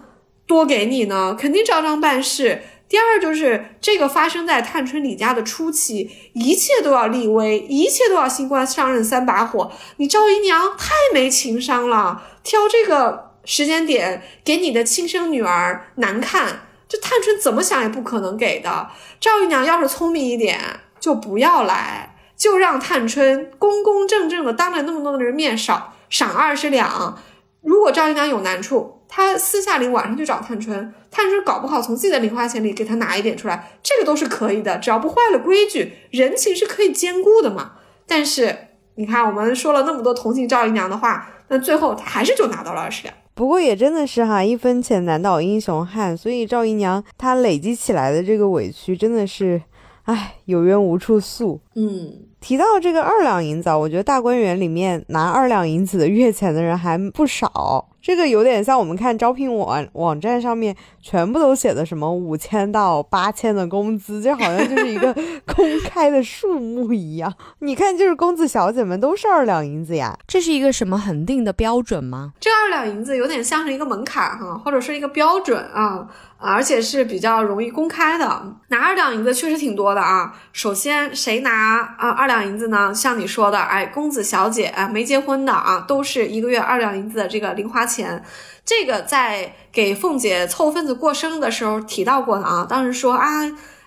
[0.47, 1.35] 多给你呢？
[1.37, 2.61] 肯定照章办事。
[2.87, 16.61] 第二，就是这个发生在探春李家的初期，一切都要立威，一切都要新官上任三把火，你赵姨娘太没情商了，挑这个时间点给你的亲生女儿难看。
[16.87, 18.89] 这探春怎么想也不可能给的。
[19.19, 20.59] 赵姨娘要是聪明一点，
[20.99, 27.17] 就不要来，就让探春公公正正的当着那么多的人面少赏二十两。
[27.61, 37.71] 如果赵姨娘有难处，她私下里晚上去找探春，探春搞不好从自己的零花钱里给她拿一点出来，这个都是可以的，只要不坏了规矩，人情是可以兼顾的嘛。
[38.05, 38.55] 但是
[38.97, 43.15] 你看，我们说了那么多同情赵姨娘的话，那最后她还是就拿到了二十两。
[43.35, 49.61] 不过也真的是哈，一分钱难倒英雄汉，所以赵姨娘她累积起来的这个委屈真的是，
[50.03, 51.59] 唉，有冤无处诉。
[51.75, 57.89] 嗯，提到这个二两银子，我觉得大观园里面拿二两银子的 月钱的人还不少。
[58.05, 65.11] 这个有点像我们看招聘网网站上面全部都写的什么五千到八千的工资，就好像就是一个
[65.55, 67.33] 公开的数目一样。
[67.61, 72.33] 你看，就是公子小姐们都是二两银子呀，这是一个什么恒定的标准吗？
[72.39, 76.07] 这二两银子有点像是一个门槛哈，或者是一个标准啊。
[76.37, 80.35] 而且是比较容易公开的，拿二两银子确实挺多的啊。
[80.51, 82.93] 首先，谁拿啊二两银子呢？
[82.93, 87.94] 像你说的，哎，公子小姐啊，没结婚的啊，都是一个月二两银子的这个零花钱。
[87.95, 88.23] 钱
[88.65, 92.65] 这个在给凤姐凑份子过生日的时候提到过的啊。
[92.67, 93.27] 当时说啊，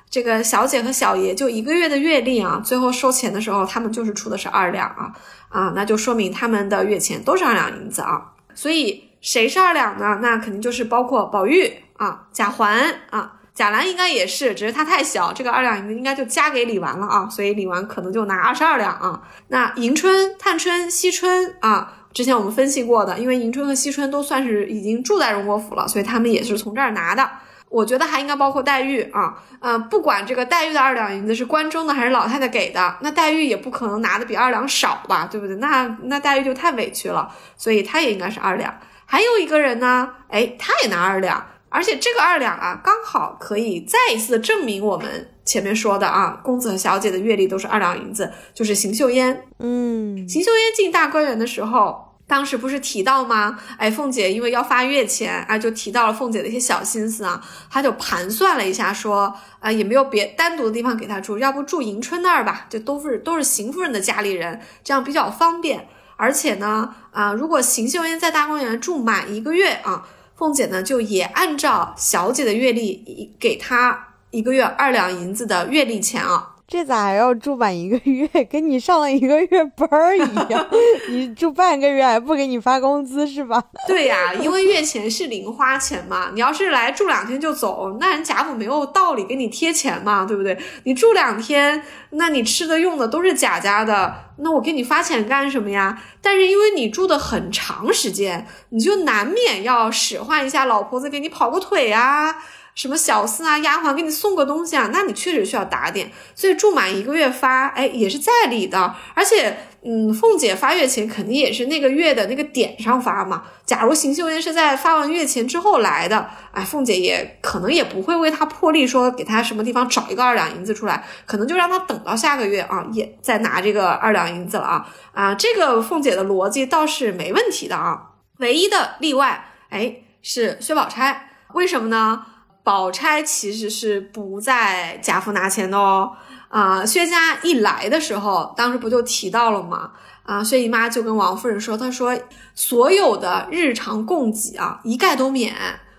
[0.08, 5.12] 这个小姐和小爷就一个月的月例啊，最后收钱的时候，他们就是出的是二两啊
[5.48, 8.32] 啊，那就说明他们的月钱都是二两银子啊。
[8.54, 10.18] 所以谁是二两呢？
[10.22, 11.82] 那肯定就是包括宝玉。
[11.98, 19.20] 啊，贾环啊，贾兰应该也是，只是他太小，这个二两银子应该就加给李纨了啊，所以李纨可能就拿二十二两啊。
[19.48, 27.28] 那迎春、探春、惜春啊，之前我们分析过的，因为迎春和惜春都算是已经住在荣国府了，所以他们也是从这儿拿的。
[27.68, 35.54] 我觉得还应该包括黛玉啊，呃，不管这个黛玉的二两银子是关中的还是老太太给的，那黛玉也不可能拿的比二两少吧，对不对？
[35.56, 38.74] 那那黛玉就太委屈了，所以她也应该是二两。
[39.04, 41.44] 还有一个人呢，哎，他也拿二两。
[41.70, 49.44] 而且这个二两啊，刚好可以再一次证明我们前面说的啊，公子和小姐的月例都是二两银子，就是邢岫烟。
[49.58, 53.58] 嗯，邢岫烟进大观园的时候，当时不是提到吗？
[53.78, 62.66] 哎，凤姐因为要发月钱啊，就提到了凤姐的一些小心思啊，她就盘算了一下，说啊，也没有别单独的地方给她住，要不住迎春那儿吧？
[62.68, 65.88] 就都是都是邢夫人的家里人，这样比较方便。
[66.18, 70.06] 而且呢，啊，如果邢岫烟在大观园住满一个月啊。
[70.36, 76.54] 凤姐呢，就也按照小姐的月例，给她一个月二两银子的月例钱啊。
[76.70, 78.28] 这咋还要住满一个月？
[78.44, 80.68] 跟你上了一个月班儿一样，
[81.08, 83.64] 你住半个月还不给你发工资是吧？
[83.88, 86.30] 对呀，因为月钱是零花钱嘛。
[86.34, 90.58] 你要是来住两天就走，那人贾府没有道理给你贴钱嘛，对不对？
[90.84, 95.98] 你住两天，那你吃的用的都是贾家的，那我给你发钱干什么呀？
[96.20, 102.36] 但是因为你住的很长时间，你就难免要使唤一下老婆子给你跑个腿啊。
[102.78, 108.94] 什么小厮啊、丫鬟给你送个东西啊，那你确实需要打点，所以住满一个月发，哎，也是在理的。
[109.14, 113.42] 而且，嗯，凤姐发月钱肯定也是那个月的那个点上发嘛。
[113.66, 128.02] 假如邢岫烟是在发完月钱之后来的，哎，凤姐也可能也不会为他破例说给他什么地方找一个二两银子出来，可能就让他等到下个月啊，也再拿这个二两银子了啊啊，这个凤姐的逻辑倒是没问题的啊。
[128.38, 132.24] 唯一的例外，哎，是薛宝钗，为什么呢？
[132.68, 136.12] 宝钗其实是不在贾府拿钱的哦，
[136.50, 139.92] 啊，薛家一来的时候，当时不就提到了吗？
[140.24, 142.14] 啊，薛姨妈就跟王夫人说，她说
[142.54, 145.56] 所有的日常供给啊，一概都免，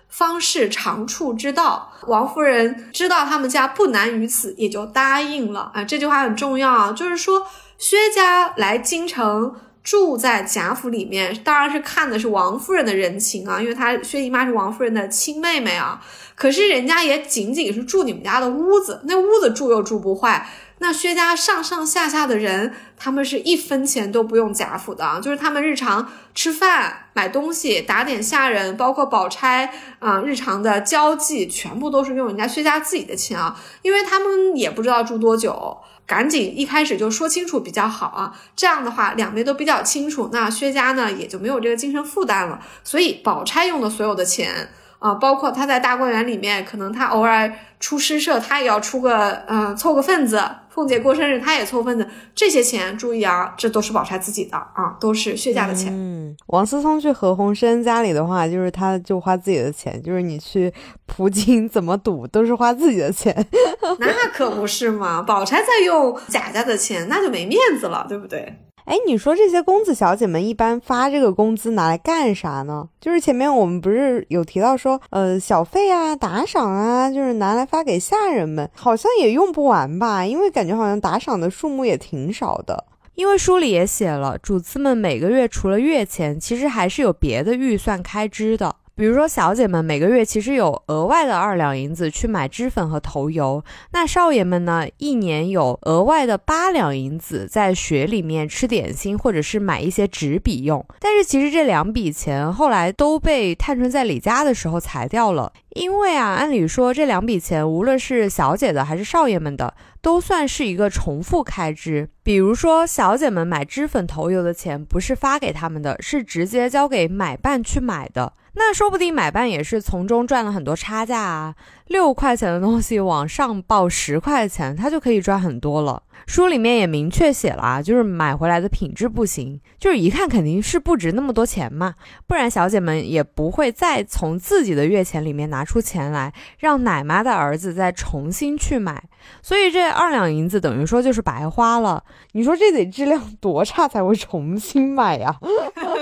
[0.08, 1.90] 方是长处之道。
[2.06, 5.82] 王夫人知道他们家不难于此，也就答应了啊。
[5.82, 9.56] 这句话很重要啊，就是说薛家来京城。
[9.82, 16.00] 住在贾府里面，当然是看的是王夫人的人情啊，因为她薛姨妈是王夫人的亲妹妹啊。
[16.34, 20.46] 可是人家也仅仅是住你们家的屋子，那屋子住又住不坏。
[20.82, 35.76] 那薛家上上下下的人，他们是一分钱都不用贾府的，就是他们日常吃饭、买东西、打点下人，包括宝钗啊，日常的交际，全部都是用人家薛家自己的钱啊，因为他们也不知道住多久。
[36.06, 42.58] 赶紧一开始就说清楚比较好啊，这样的话两边都比较清楚，那薛家呢也就没有这个精神负担了。
[42.82, 50.42] 所以宝钗用的所有的钱啊，包括她在大观园里面，可能她偶尔出诗社，她也要出个嗯凑个份子。
[50.72, 55.92] 凤姐过生日，她也凑份子，这些钱注意啊，这都是宝钗自己的啊，都是薛家的钱。
[55.92, 60.72] 嗯，王思聪去何鸿燊家里的话，就是他就花自己的钱，就是你去
[61.06, 63.34] 葡京怎么赌都是花自己的钱。
[63.98, 68.54] 那可不是嘛，宝钗在用贾家的钱，那就没面子了，对不对？
[68.90, 72.88] 哎，你说这些公子小姐们一般发这个工资拿来干啥呢？
[73.00, 80.26] 就是前面我们不是有提到说，呃，小费啊、打赏啊，就是拿来发给下人们，好像也用不完吧？
[80.26, 82.84] 因为感觉好像打赏的数目也挺少的。
[83.14, 88.74] 因为书里也写了，主子们每个月除了月钱，其实还是有别的预算开支的。
[88.96, 100.84] 比如说，小姐们每个月其实有额外的二两银子去买脂粉和头油，那少爷们呢，一年有额外的八两银子在学里面吃点心或者是买一些纸笔用。
[100.98, 112.10] 但是其实这两笔钱后来都被探春在李家的时候裁掉了，因为啊，按理说这两笔钱无论是小姐的还是少爷们的，都算是一个重复开支。
[112.22, 118.34] 比如说，小姐们买脂粉头油的钱不是发给他们的，是直接交给买办去买的。
[118.54, 121.54] 那说不定买办也是从中赚了很多差价啊，
[121.86, 126.02] 六块钱的东西往上报十块钱，他就可以赚很多了。
[126.30, 131.96] 书里面也明确写了啊，就是买回来的品质不行，就是一看肯定是不值那么多钱嘛，
[132.28, 139.02] 不然小姐们也不会再从自己的月钱里面拿出钱来，让奶妈的儿子再重新去买。
[139.42, 142.04] 所以这二两银子等于说就是白花了。
[142.30, 145.36] 你说这得质量多差才会重新买呀？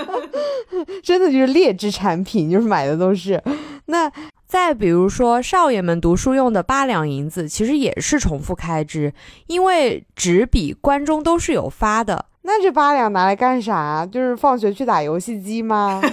[1.01, 3.41] 真的就是劣质产品，就是买的都是。
[3.89, 4.11] 那
[4.47, 9.11] 再比如说，少爷们读书用的八两银子，其实也是重复开支，
[9.47, 12.25] 因为纸笔关中都是有发的。
[12.43, 14.05] 那这八两拿来干啥？
[14.05, 16.01] 就是放学去打游戏机吗？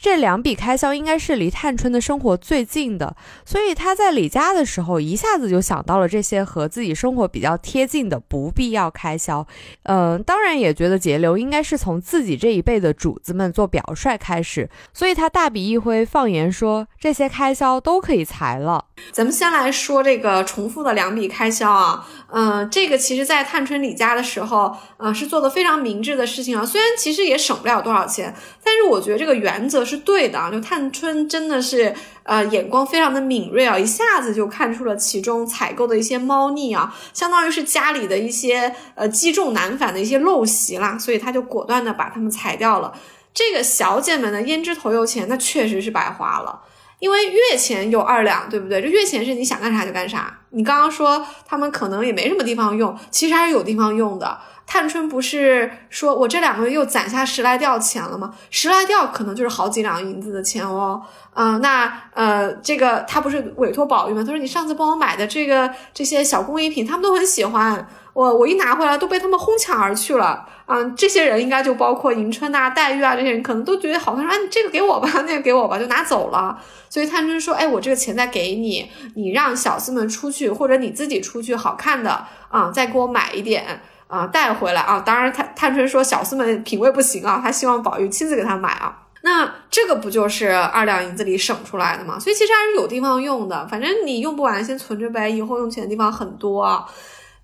[0.00, 9.46] 这两笔开销应该是离探春的生活最近的，所以她在李家的时候，一下子就想到了这些和自己生活比较贴近的不必要开销。
[9.84, 18.84] 嗯，当然也觉得节流应该是从自己这一辈的主子们做表率开始，所以她大笔一挥，放言说这些开销都可以裁了。
[19.12, 26.66] 咱们先来说这个重复的两笔开销啊，嗯，这个其实在探春李家的时候，啊，是做的非常明智的事情啊。
[26.66, 30.50] 虽然其实也省不了多少钱，但是我觉得这个原则是对的啊。
[30.50, 31.94] 就探春真的是，
[32.24, 42.92] 呃，眼光非常的敏锐啊，一下子就看出了其中采购的一些猫腻啊，相当于是家里的一些呃积重难返的一些陋习啦，所以他就果断的把他们裁掉了。
[43.32, 46.62] 这个小姐们的胭脂头油钱，那确实是白花了。
[46.98, 48.80] 因为月钱有二两，对不对？
[48.80, 50.38] 这月钱是你想干啥就干啥。
[50.50, 54.38] 你刚刚说他们可能也没什么地方用，其实还是有地方用的。
[54.66, 58.34] 探春不是说我这两个月又攒下十来吊钱了吗？
[58.50, 61.00] 十来吊可能就是好几两银子的钱哦。
[61.34, 64.24] 嗯，那呃，这个他不是委托宝玉吗？
[64.24, 67.86] 他说你上次帮我买的这个这些小工艺品，他们都很喜欢。
[68.16, 70.42] 我我一拿回来都被他们哄抢而去了。
[70.64, 76.58] 啊，这些人应该就包括迎春呐、黛玉啊这些人，可能都觉得好看，说哎，这个给我吧， 那个给我吧，就拿走了。
[76.88, 85.00] 所以探春说，哎，我这个钱再给你，你让小厮们出去，或者你自己出去，好看的啊，再给我买一点啊，带回来啊。
[85.04, 89.02] 当然，探探春说小厮们品味不行啊，他希望宝玉亲自给他买啊。
[89.22, 92.18] 那这个不就是二两银子里省出来的吗？
[92.18, 96.84] 所以其实还是有地方用的，反正你用不完先存着呗，以后用钱的地方很多啊。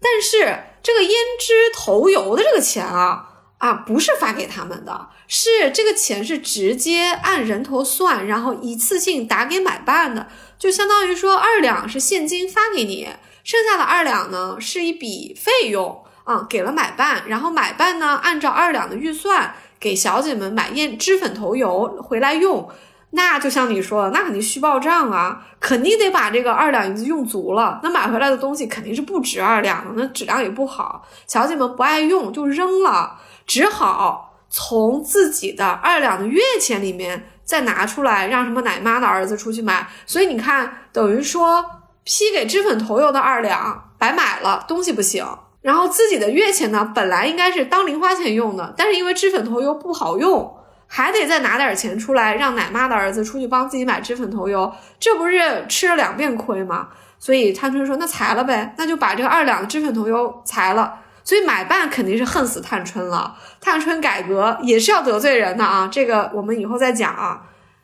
[0.03, 3.29] 但是这个胭脂头油的这个钱啊
[3.59, 10.27] 啊，不是发给他们的，是这个钱是直接按人头算，然后一次性打给买办的，
[10.59, 13.09] 就相当于说二两是现金发给你，
[13.45, 22.69] 剩下的二两呢是一笔费用啊，给了买办，然后买办呢按照二两的预算给小姐们买胭脂粉头油回来用。
[23.15, 27.79] 那就像你说的，那肯定虚报账啊，肯定得把这个二两银子用足了。
[27.83, 39.87] 那买回来的东西肯定是不值二两的，那质量也不好，小姐们不爱用就扔了，只好从自己的二两的月钱里面再拿出来，让什么奶妈的儿子出去买。
[40.07, 41.63] 所以你看，等于说
[42.05, 45.27] 批给脂粉头油的二两白买了，东西不行。
[45.61, 50.57] 然后自己的月钱呢，本来应该是当零花钱用的，但是因为脂粉头油不好用。
[50.95, 54.71] 还得再拿点钱出来，让奶妈的儿子出去帮自己买脂粉头油，
[55.01, 56.89] 这不是吃了两遍亏吗？
[57.19, 63.35] 所以探春说：“那裁了呗，那就把这个二两的脂粉头油裁了。”所以买办肯定是恨死探春了。
[63.59, 67.41] 探春改革也是要得罪人的啊，这个我们以后再讲啊。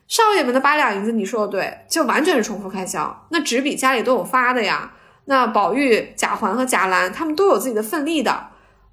[0.07, 3.25] 少爷们的八两银子，你说的对，就完全是重复开销。
[3.31, 4.93] 那纸笔家里都有发的呀，
[5.25, 8.49] 那宝玉、贾环和贾兰他们都有自己的份例的。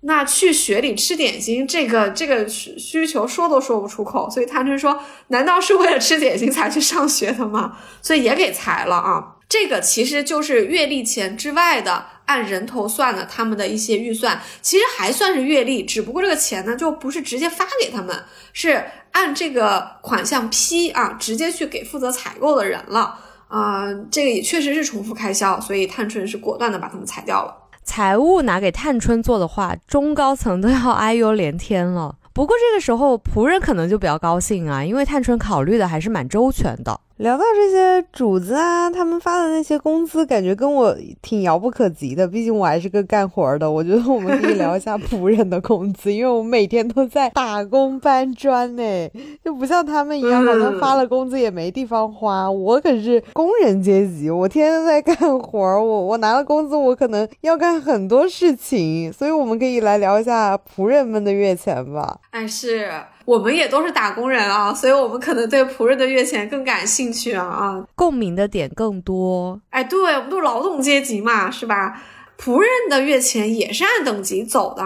[0.07, 4.99] 那去学里吃点心，这个这个需需求说都说不出口，所以探春说
[5.29, 9.35] ：“难道是为了吃点心才去上学的吗？”所以也给裁了啊。
[9.49, 23.87] 这个其实就是月例钱之外的按人头算的他们的一些预算，其实还算是月例，只不过这个钱呢就不是直接发给他们，是按这个款项批啊，直接去给负责采购的人了啊。
[24.11, 27.64] 这个也确实是重复开销，所以探春是果断的把他们裁掉了。
[27.85, 32.15] 财务拿给探春做的话，中高层都要哀忧连天了。
[32.33, 36.99] 不过这个时候仆人可能就比较高兴啊，因为探春考虑的还是蛮周全的。
[37.17, 42.27] 聊到这些主子啊，他们发的那些工资，感觉跟我挺遥不可及的。
[42.27, 43.71] 毕竟我还是个干活的。
[43.71, 49.09] 我觉得我们可以聊一下 仆人的工资，因为我每天都在打工搬砖呢，
[49.41, 52.51] 就不像他们一样，好像发了工资也没地方花。
[52.51, 59.11] 我可是工人阶级，我天天在干活，我我拿了工资，我可能要干很多事情。
[59.13, 62.19] 所以我们可以来聊一下仆人们的月钱吧。
[62.31, 62.91] 哎，是。
[63.25, 69.59] 我们也都是打工人啊，所以我们可能对仆人的月钱更感兴趣啊啊，共鸣的点更多。
[69.71, 71.99] 哎，对，我们都是劳动阶级嘛，是吧？
[72.37, 74.83] 仆人的月钱也是按等级走的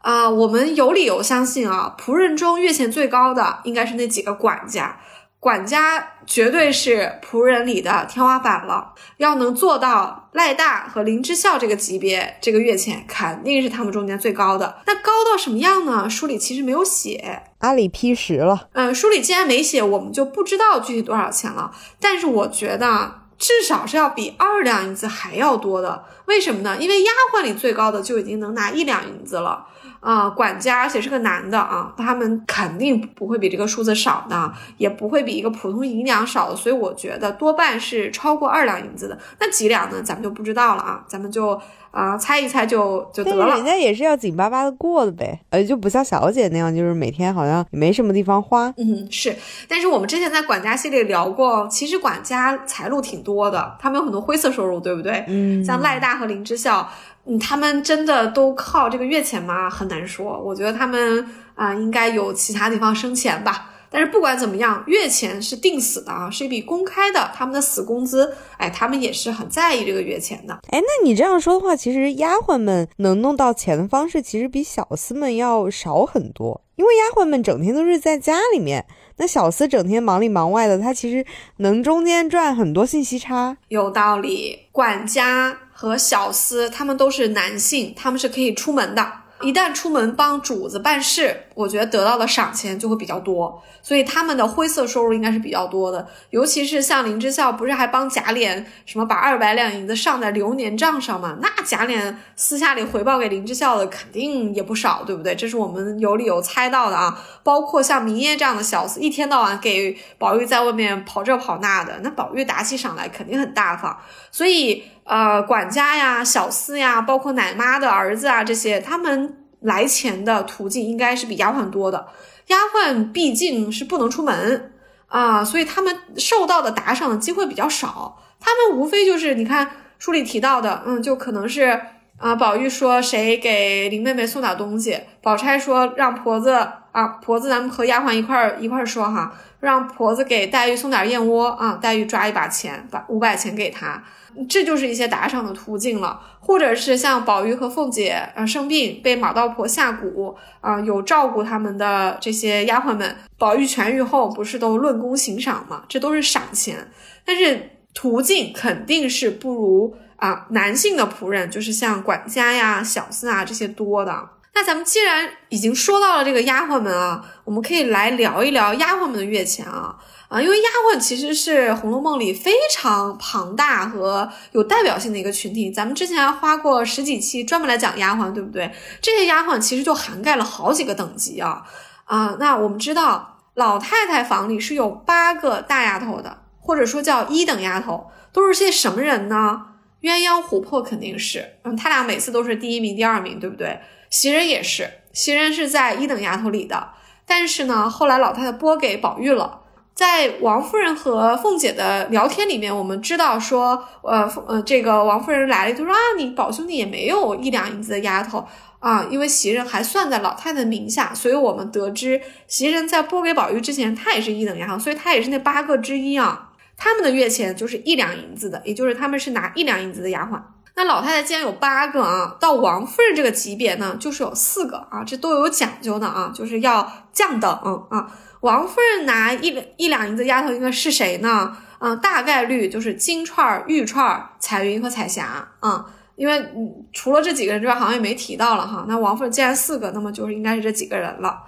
[0.00, 0.30] 啊。
[0.30, 4.98] 我们有理由相信啊，仆人中月钱最高的应该是那几个管家。
[5.40, 14.82] 管家绝对是仆人里的天花板了，要能做到赖大和林之孝这个级别，这个月钱肯定是他们中间最高的。
[14.86, 16.08] 那高到什么样呢？
[16.08, 18.68] 书里其实没有写，阿里批十了。
[18.72, 21.70] 嗯，书里既然没写，我们就不知道具体多少钱了。
[22.00, 26.04] 但是我觉得至少是要比二两银子还要多的。
[26.24, 26.78] 为什么呢？
[26.80, 29.66] 因为丫鬟里最高的就已经能拿一两银子了。
[30.02, 39.16] 啊，管家，而且是个男的啊，他们肯定不会比这个数字少的，也不会比一个普通银两少的，所以我觉得多半是超过二两银子的。
[39.38, 40.02] 那几两呢？
[40.02, 41.60] 咱们就不知道了啊，咱们就
[41.92, 43.54] 啊猜一猜就就得了。
[43.54, 48.72] 人家也是要紧巴巴的过的呗，呃，就不像小姐那样，就是每天好像没什么地方花。
[48.78, 49.36] 嗯，是。
[49.68, 55.24] 但是我们之前在管家系列聊过，其实管家财路挺多的，他们有很多灰色收入，对不对？
[55.28, 56.88] 嗯，像赖大和林之孝。
[57.24, 59.70] 嗯，他们真的都靠这个月钱吗？
[59.70, 60.36] 很难说。
[60.42, 61.24] 我觉得他们
[61.54, 63.68] 啊，应该有其他地方生钱吧。
[63.92, 68.34] 但是不管怎么样，月钱是定死的啊，是一笔公开的，他们的死工资。
[68.56, 70.54] 哎，他们也是很在意这个月钱的。
[70.70, 76.62] 哎，那你这样说的话，其实丫鬟们能弄到钱的方式，其实比小厮们要少很多。
[76.76, 78.84] 因为丫鬟们整天都是在家里面，
[79.18, 81.24] 那小厮整天忙里忙外的，他其实
[81.58, 83.56] 能中间赚很多信息差。
[83.68, 85.58] 有道理，管家。
[85.74, 89.04] 和小厮，他们都是男性，他们是可以出门的。
[89.42, 96.06] 一旦出门帮主子办事，我觉得得到的赏钱就会比较多，所以他们的灰色收入应该是比较多的。
[96.30, 101.36] 尤其是像林之孝，不是还帮贾琏什么把二百两银子上在流年账上吗？
[101.42, 105.34] 那贾琏私下里回报给林之孝的肯定也不少，对不对？
[105.34, 107.22] 这是我们有理由猜到的啊。
[107.42, 113.98] 包括像明耶这样的小厮，一天到晚给宝玉在外面跑这跑那的，那宝玉打起赏来肯定很大方。
[114.30, 119.38] 所以，呃，管家呀、小厮呀，包括奶妈的儿子啊，这些他们。
[119.64, 122.08] 来钱的途径应该是比丫鬟多的，
[122.48, 124.72] 丫鬟毕竟是不能出门
[125.06, 128.20] 啊，所以他们受到的打赏的机会比较少。
[128.40, 131.80] 他们无非就是你看书里提到的，嗯，就可能是
[132.18, 136.50] 啊，宝玉说谁给林妹妹送点东西，宝钗说让婆子
[136.90, 144.02] 啊，婆子咱们和丫鬟一块儿一块儿说哈，让婆子给黛玉送点燕窝啊，黛玉抓一把钱，把五百钱给她。
[144.48, 155.84] 这就是一些打赏的途径了，或者是像宝玉和凤姐啊生病被马道婆下蛊啊，有照顾他们的这些丫鬟们，宝玉痊愈后不是都论功行赏吗？
[155.88, 156.90] 这都是赏钱，
[157.24, 164.30] 但是途径肯定是不如啊男性的仆人，就是像管家呀、小厮啊这些多的。
[164.54, 169.96] 那咱们既然已经说到了这个丫鬟们啊，我们可以来聊一聊丫鬟们的月钱啊。
[170.32, 178.72] 啊，因为丫鬟其实是《红楼梦》里非常庞大和有代表性的一个群体，咱们之前花过十几期专门来讲丫鬟，对不对？
[179.02, 181.62] 这些丫鬟其实就涵盖了好几个等级啊
[182.06, 182.34] 啊！
[182.40, 189.66] 那我们知道，老太太房里是有八个大丫头的，或者说叫一等丫头，都是些什么人呢？
[190.00, 193.78] 鸳鸯琥珀肯定是，嗯，他俩每次都是第一名、第二名，对不对？
[194.08, 196.92] 袭人也是，袭人是在一等丫头里的，
[197.26, 199.58] 但是呢，后来老太太拨给宝玉了。
[199.94, 208.44] 在王夫人和凤姐的聊天里面，我们知道说，呃，呃，这个王夫人来了就说啊，你宝兄弟也没有一两银子的丫头
[208.78, 216.48] 啊，因为袭人还算在老太太名下，所以我们得知袭人在拨给宝玉之前，她也是一等丫头，所以她也是那八个之一啊。
[216.76, 220.40] 他们的月钱就是一两银子的，也就是他们是拿一两银子的丫鬟。
[220.74, 227.50] 那老太太既然有八个啊，到王夫人这个级别呢，就是有四个啊，这都有讲究的啊，就是要降等
[227.90, 228.10] 啊。
[228.42, 231.56] 王夫人拿一两一两银子丫头应该是谁呢？
[231.78, 235.84] 嗯，大概率就是金钏、玉钏、彩云和彩霞啊，
[236.14, 236.48] 因为
[236.92, 238.84] 除了这几个人之外，好像也没提到了哈。
[238.86, 241.42] 那王夫人既然四个，那么就是应该是这几个人了。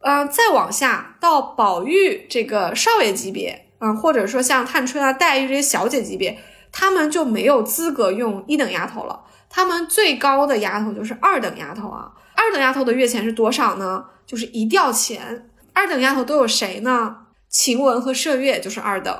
[0.00, 6.38] 嗯，再往下到宝玉这个少爷级别，嗯，或者说像探春啊、黛玉这些小姐级别，
[6.72, 9.24] 他们就没有资格用一等丫头了。
[9.48, 12.12] 他们最高的丫头就是二等丫头啊。
[12.34, 14.04] 二等丫头的月钱是多少呢？
[14.24, 15.49] 就是一吊钱。
[15.80, 17.16] 二等丫头都有谁呢？
[17.48, 19.18] 晴雯和麝月就是二等，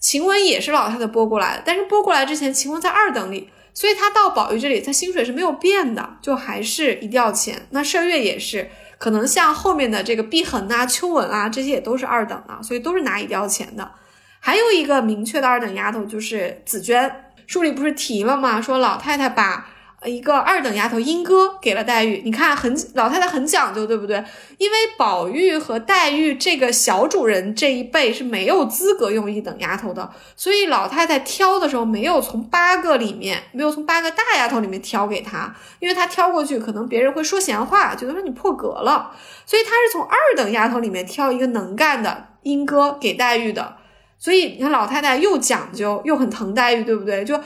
[0.00, 7.68] 晴雯也是老太太拨过来的，但是拨过来之前，晴雯在二等里，所以她到宝玉这里，她薪水是没有变的，就还是一吊钱。
[7.70, 13.92] 那麝月也是，可能像后面的这个碧痕啊、秋纹啊，这些也都是二等啊，所以都是拿一吊钱的。
[14.40, 18.60] 还有一个明确的二等丫头就是紫娟，书里不是提了吗？
[18.60, 19.68] 说老太太把。
[20.04, 24.16] 一个二等丫头英哥给了黛玉，你看很老太太很讲究，对不对？
[24.58, 39.12] 因为宝玉和黛玉这个小主人这一辈是没有资格用一等丫头的，所以老太太挑的时候没有从八个里面，没有从八个大丫头里面挑给她，因为她挑过去可能别人会说闲话，觉得说你破格了，
[39.46, 43.76] 所以她是从二等丫头里面挑一个能干的英哥给黛玉的。
[44.18, 47.24] 所以你看老太太又讲究又很疼黛玉，对不对？
[47.24, 47.40] 就。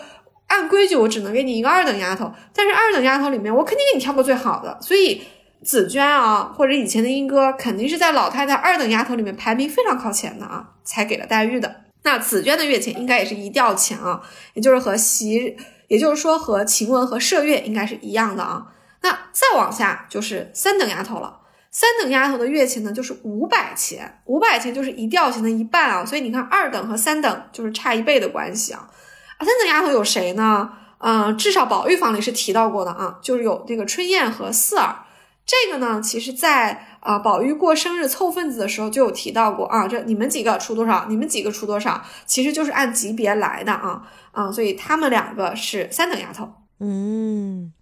[0.49, 4.79] 按规矩，我只能给你一个二等丫头，但是二等丫头里面，我肯定给你挑个最好的。
[4.81, 5.23] 所以
[5.65, 11.83] 紫娟啊，或者以前的英哥，肯定是在老太太二等丫头里面排名非常靠前的啊，才给了黛玉的。
[12.03, 14.23] 那紫娟的月钱应该也是一吊钱啊，
[14.55, 15.57] 也就是和袭，
[15.89, 18.67] 也就是说和晴雯和麝月应该是一样的啊。
[19.03, 21.41] 那再往下就是三等丫头了，
[21.73, 26.05] 三等丫头的月钱呢就是五百钱，五百钱就是一吊钱的一半啊。
[26.05, 28.89] 所以你看，二等和三等就是差一倍的关系啊。
[29.39, 30.71] 啊，三等丫头有谁呢？
[30.99, 35.05] 嗯，至少宝玉房里是提到过的啊，就是有这个春燕和四儿。
[35.45, 39.87] 这个呢，其实在啊宝玉过生日凑份子的时候就有提到过啊。
[39.87, 41.07] 这你们几个出多少？
[41.09, 42.03] 你们几个出多少？
[42.25, 46.49] 其实就是按级别来的啊啊，所以他们两个是三等丫头。
[46.81, 47.73] 嗯。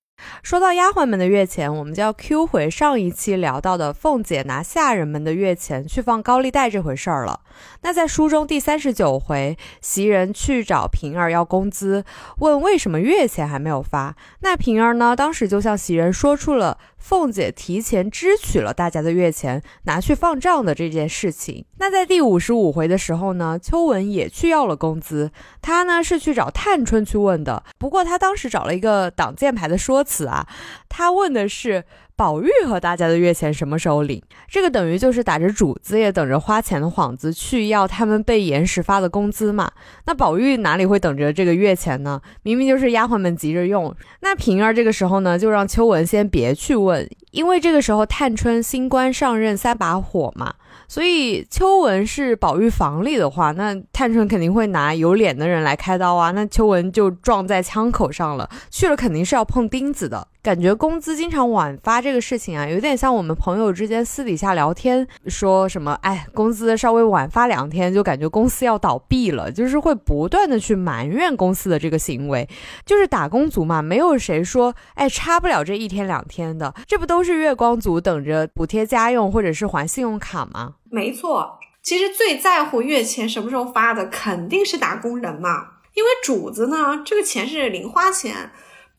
[0.42, 7.40] 说到丫鬟们的月钱，我们就要 Q 回上一期聊到的凤姐拿下人们的月钱去放高利贷这回事儿了。
[7.82, 12.04] 那在书中第三十九回，袭人去找平儿要工资，
[12.38, 14.16] 问为什么月钱还没有发。
[14.40, 16.78] 那平儿呢，当时就向袭人说出了。
[16.96, 21.66] 凤姐提前支取了大家的月钱，拿去放账的这件事情。
[21.76, 25.30] 那在第五十五回的时候呢，秋文也去要了工资。
[25.60, 30.48] 他呢是去找探春去问的，不过他当时找了一个挡箭牌的说辞啊，
[30.88, 31.84] 他问的是。
[32.16, 34.22] 宝玉和大家的月钱什么时候领？
[34.48, 39.70] 这个等于就是打着主子也等着花钱的幌子去要他们被延时发的工资嘛。
[40.06, 42.20] 那宝玉哪里会等着这个月钱呢？
[42.42, 43.92] 明明就是丫鬟们急着用。
[44.20, 50.54] 那平儿这个时候呢，就让秋文先别去问，因为这个时候探春新官上任三把火嘛。
[50.86, 60.28] 所以秋文是宝玉房里的话，那探春肯定会拿有脸的人来开刀啊，那秋文就撞在枪口上了，去了肯定是要碰钉子的。
[60.44, 72.46] 感觉工资经常晚发这个事情啊，有点像我们朋友之间私底下聊天，说什么哎，工资稍微晚发两天，就感觉公司要倒闭了，就是会不断的去埋怨公司的这个行为。
[72.84, 80.74] 就是打工族嘛，没有谁说哎差不了这一天两天的，这不都是月光族等着补贴家用或者是还信用卡吗？
[80.90, 88.50] 没错，其实最在乎月钱什么时候发的，肯定是打工人嘛，因为主子呢，这个钱是零花钱。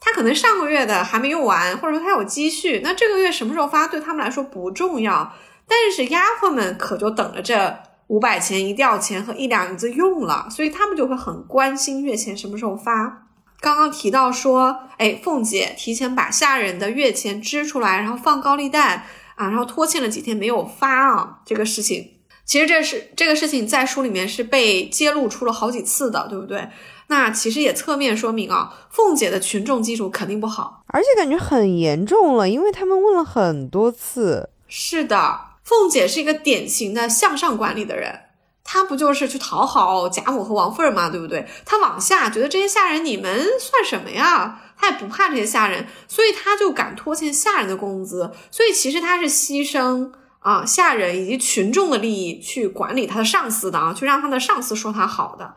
[0.06, 5.34] 他可能上个月的还没用完，或者说他有积蓄，那这个月什么时候发对他们来说不重要，
[5.68, 7.76] 但是丫鬟们可就等着这
[8.06, 13.24] 五百钱一吊钱和一两银子用了，所以他们就会很关心月钱什么时候发。
[13.60, 22.12] 刚刚提到说，哎，凤姐提前把下人的月钱支出来，然后放高利贷啊，然后拖欠了几天没有发啊，这个事情
[22.46, 26.70] 其实这是这个事情在书里面是被揭露出了好几次的，对不对？
[27.08, 34.50] 那其实也侧面说明啊，凤姐的群众基础肯定不好，而且感觉很严重了，因为他们问了很多次。
[34.68, 38.22] 是的，凤姐是一个典型的向上管理的人，
[38.64, 41.48] 她不就是去讨好贾母和王夫人嘛，对不对？
[41.64, 44.62] 她往下觉得这些下人你们算什么呀？
[44.76, 48.32] 她也不怕这些下人，所以她就敢拖欠下人的工资。
[48.50, 55.54] 所以其实她是牺牲啊下人以及群众的利益去管理他的上司的啊，去让他的上司说他好的。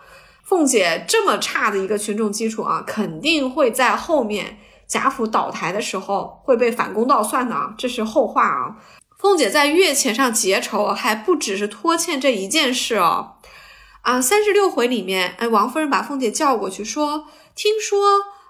[0.48, 8.76] 凤姐这么差的一个群众基础啊，肯定会在后面贾府倒台的时候会被反攻倒算的啊，这是后话啊。
[9.18, 13.34] 凤姐在月钱上结仇，还不只是拖欠这一件事哦。
[14.00, 17.98] 啊，三十六回里面，哎，王夫人把凤姐叫过去说：“听说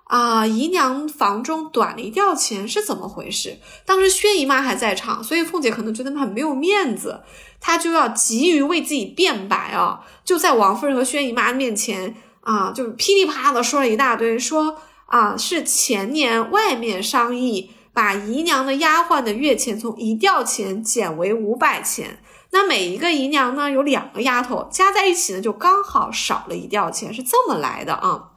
[0.09, 7.20] 啊，姨娘房中短了一吊钱，是怎么回事？”当时薛姨妈还在场，所以凤姐可能觉得很没有面子。
[7.61, 28.28] 她就要急于为自己辩白啊，就在王夫人和薛姨妈面前啊，就噼里啪啦的说了一大堆，说啊是前年外面商议把姨娘的丫鬟的月钱从一吊钱减为五百钱，那每一个姨娘呢有两个丫头加在一起呢就刚好少了一吊钱，是这么来的啊。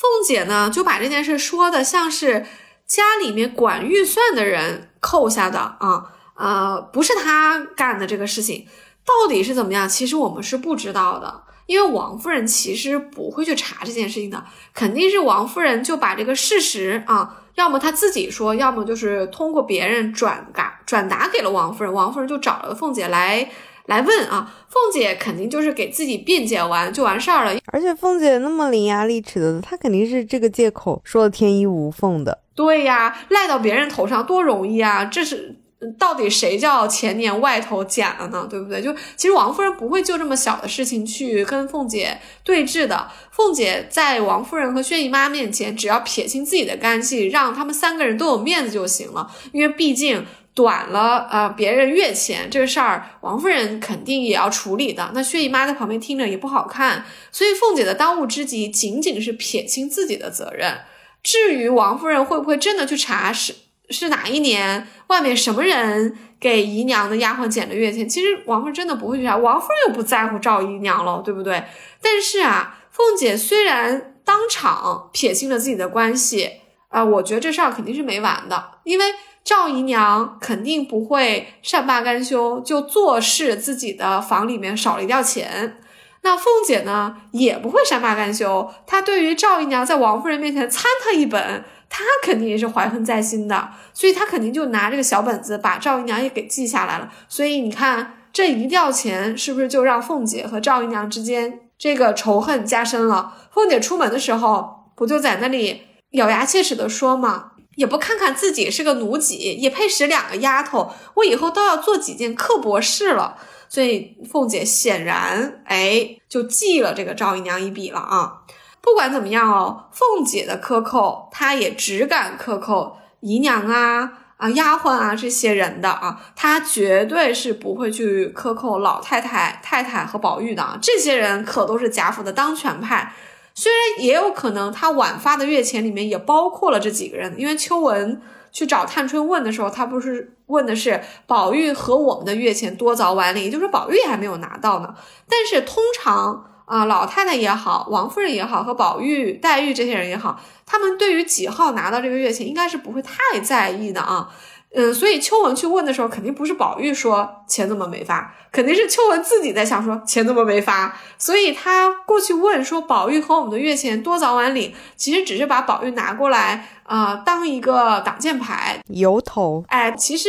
[0.00, 2.46] 凤姐呢就把这件事说的像是
[2.86, 6.12] 家里面管预算的人扣下的啊。
[6.36, 8.66] 呃，不是他干的这个事情，
[9.04, 9.86] 到底是怎么样？
[9.86, 14.42] 其实我们是不知道的，因为王夫人其实不会去查这件事情的，
[14.72, 23.50] 肯定是王夫人就把这个事实啊，要么她自己说，要么就是通过别人转达转达给了王夫人，王夫人就找了凤姐来
[23.90, 27.52] 来问啊，凤姐肯定就是给自己辩解完就完事儿了。
[27.72, 32.38] 而且凤姐那么伶牙俐齿的，她肯定是这个借口说的天衣无缝的。
[32.54, 35.04] 对呀，赖到别人头上多容易啊！
[35.04, 35.56] 这是。
[35.98, 38.46] 到底谁叫前年外头捡了呢？
[38.50, 38.82] 对不对？
[38.82, 43.10] 就其实王夫人不会就这么小的事情去跟凤姐对峙的。
[43.30, 49.30] 凤姐在王夫人和薛姨妈面前，只要撇清自己的干系，让他们三个人都有面子就行了。
[49.52, 55.12] 因为毕竟短了呃别人月钱这个事儿，王夫人肯定也要处理的。
[55.14, 60.80] 那薛姨妈在旁边听着也不好看，所以凤姐的当务之急仅仅是撇清自己的责任。
[61.22, 63.54] 至于王夫人会不会真的去查是？
[63.90, 64.86] 是哪一年？
[65.08, 68.08] 外面什么人给姨娘的丫鬟捡了月钱？
[68.08, 71.64] 其实王夫人真的不会去查，王夫人又不在乎赵姨娘了，对不对？
[72.00, 76.50] 但是啊，凤姐虽然当场撇清了自己的关系
[76.88, 79.06] 啊，我觉得这事儿肯定是没完的，因为
[79.42, 85.78] 赵姨娘肯定不会善罢甘休，就坐视自己的房里面少了一吊钱。
[86.22, 91.64] 那凤姐呢，也不会善罢甘休，她对于赵姨娘在王夫人面前参她一本。
[91.90, 97.12] 他肯定也是怀恨在心的，所以他肯定就拿这个小本子把赵姨娘也给记下来了。
[97.28, 103.34] 所以你看这一吊钱，是不是就让凤姐和赵姨娘之间这个仇恨加深了？
[103.52, 105.82] 凤姐出门的时候不就在那里
[106.12, 107.50] 咬牙切齿的说吗？
[107.74, 110.92] 也不看看自己是个奴婢，也配使两个丫头？
[111.14, 113.36] 我以后都要做几件刻薄事了。
[113.68, 118.42] 所以凤姐显然哎就记了这个赵姨娘一笔了啊。
[118.82, 130.78] 不管怎么样哦，凤姐的克扣，她也只敢克扣姨娘啊、啊丫鬟啊这些人的啊，她绝对是不会去克扣老太太、太太和宝玉的啊。
[130.80, 133.14] 这些人可都是贾府的当权派，
[133.54, 144.94] 虽然也有可能他晚发的月钱里面也包括了这几个人，因为秋文去找探春问的时候，他不是问的是宝玉和我们的月钱多早晚领，就是宝玉还没有拿到呢。
[145.28, 146.46] 但是通常。
[146.70, 154.30] 啊，老太太也好，王夫人也好，和宝玉、黛玉这些人也好，他们对于几号拿到这个月钱，应该是不会太在意的啊。
[154.72, 160.96] 嗯，所以秋文去问的时候，肯定不是宝玉说钱怎么没发，肯定是秋文自己在想说钱怎么没发。
[161.18, 169.64] 所以他过去问说宝玉和我们的月钱多早晚领，其实只是把宝玉拿过来啊，当一个挡箭牌、由头。
[169.66, 170.28] 哎，其实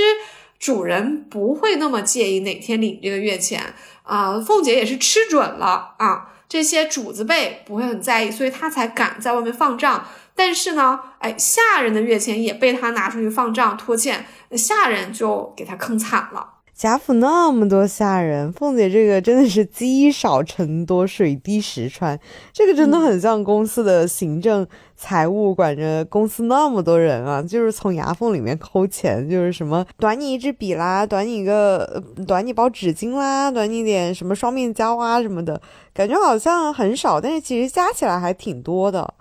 [0.58, 3.62] 主人不会那么介意哪天领这个月钱
[4.04, 4.40] 啊。
[4.40, 6.30] 凤姐也是吃准了啊。
[6.48, 10.06] 这些主子辈不会很在意，所以她才敢在外面放账。
[10.36, 16.51] 但是呢，哎，下人的月钱也被他拿出去放账拖欠，下人就给他坑惨了。
[16.82, 22.20] 贾府那么多下人，凤姐这个真的是积少成多，水滴石穿。
[22.52, 24.66] 这个真的很像公司的行政、
[24.96, 35.62] 财务，管着公司那么多人啊，就是从牙缝里面抠钱，就是什么短你一支笔啦，短你一个，短你包纸巾啦，短你点什么双面胶啊什么的，
[35.94, 39.14] 感觉好像很少，但是其实加起来还挺多的。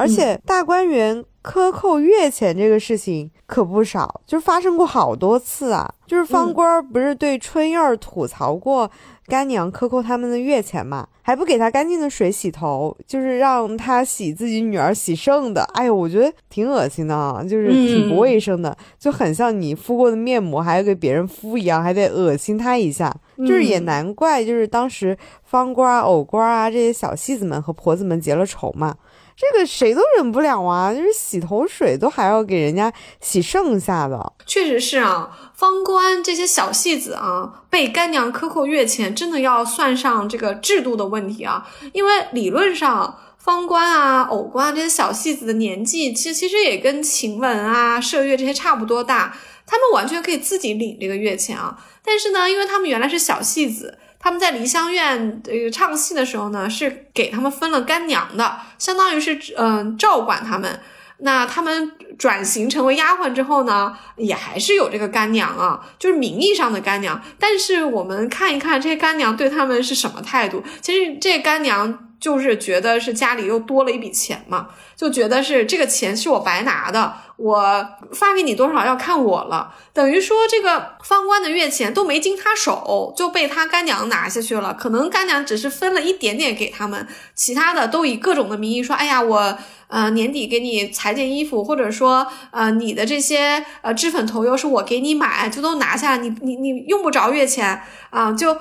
[0.00, 5.94] 而且大观园克扣月钱这个事情可不少，就发生过好多次啊。
[6.06, 8.90] 就是方官不是对春燕吐槽过
[9.26, 15.62] 干娘克扣他们的月钱嘛，还不给她干净的水洗头，就是让她洗自己女儿洗剩的。
[15.74, 23.14] 哎呦，我觉得挺恶心的啊，就是挺不卫生的，就很像你敷过的面膜还要给别人敷一样，还得恶心她一下。
[23.38, 28.94] 就是也难怪，就是当时方官、藕官啊这些小戏子们和婆子们结了仇嘛。
[29.40, 30.92] 这个谁都忍不了啊！
[30.92, 35.50] 就是洗头水都还要给人家洗剩下的，确实是啊。
[35.54, 41.66] 方官这些小戏子啊，被干娘克扣月钱，真的要算上这个制度的问题啊。
[41.94, 49.34] 因为理论上，方官啊、偶官这些小戏子的年纪，其实其实也跟晴雯啊、麝月这些差不多大，
[49.66, 51.78] 他们完全可以自己领这个月钱啊。
[52.04, 53.96] 但是呢，因为他们原来是小戏子。
[54.20, 60.80] 他们在梨香院呃唱戏的时候呢，是给他们分了干娘的，相当于是嗯照管他们。
[61.22, 67.20] 那他们转型成为丫鬟之后呢，也还是有这个干娘啊，就是名义上的干娘。
[67.38, 72.09] 但是我们看一看这些干娘对他们是什么态度，其实这干娘。
[72.20, 79.74] 就是觉得是家里又多了一笔钱嘛，就觉得是这个钱是我白拿的，我发给你多少要看我了。
[79.94, 84.74] 等于说这个方官的月钱都没经他手，就被他干娘拿下去了。
[84.74, 89.58] 可能干娘只是分了一点点给他们，其他的都以各种的名义说：“哎呀，我
[89.88, 98.54] 呃年底给你裁件衣服，或者说呃你的这些呃脂粉头油是我给你买，就都拿下，你你你用不着月钱啊，就。”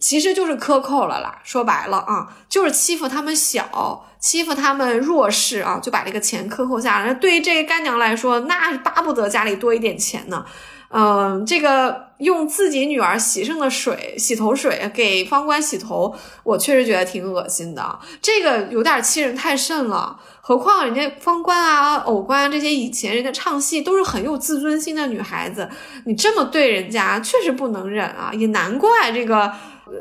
[0.00, 1.38] 其实就是克扣了啦。
[1.44, 7.14] 说白了啊，就是欺负他们小，欺负他们弱势啊，就把这个钱克扣下来。
[7.14, 10.44] 对于这个干娘来说，那巴不得家里多一点钱呢。
[10.92, 17.96] 嗯，这个用自己女儿洗剩的水、洗头水给方官洗头，我确实觉得挺恶心的。
[18.20, 20.18] 这个有点欺人太甚了。
[20.40, 25.70] 何况人家方官啊、偶官啊这些以前人家唱戏都是很有自尊心的女孩子，
[26.06, 28.32] 你这么对人家，确实不能忍啊。
[28.34, 29.52] 也难怪这个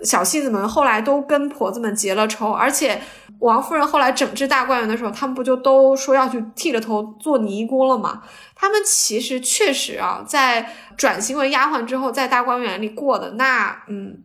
[0.04, 3.02] 小戏子们后来都跟婆子们结了仇，而且
[3.40, 8.22] 王夫人后来整治大观园的时候，他们不就都说要去剃了头做尼姑了吗？
[8.56, 14.24] 他们其实确实啊，在转型为丫鬟之后，在大观园里过的那，嗯，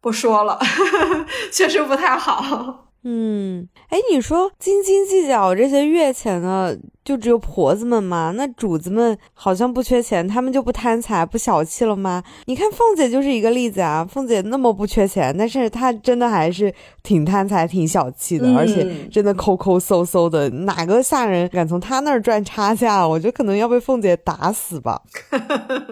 [0.00, 0.58] 不说了，
[1.52, 2.83] 确实不太好。
[3.06, 8.32] 嗯，哎，你说斤斤计较这些月钱的，就只有婆子们吗？
[8.34, 12.24] 那主子们好像不缺钱，他们就不贪财、不小气了吗？
[12.46, 23.06] 你看凤姐就是一个例子啊，凤姐那么不缺钱，但是她真的还是挺贪财、挺小气的，而且真的抠抠搜搜的，哪个下人敢从她那儿赚差价？
[23.06, 25.02] 我觉得可能要被凤姐打死吧。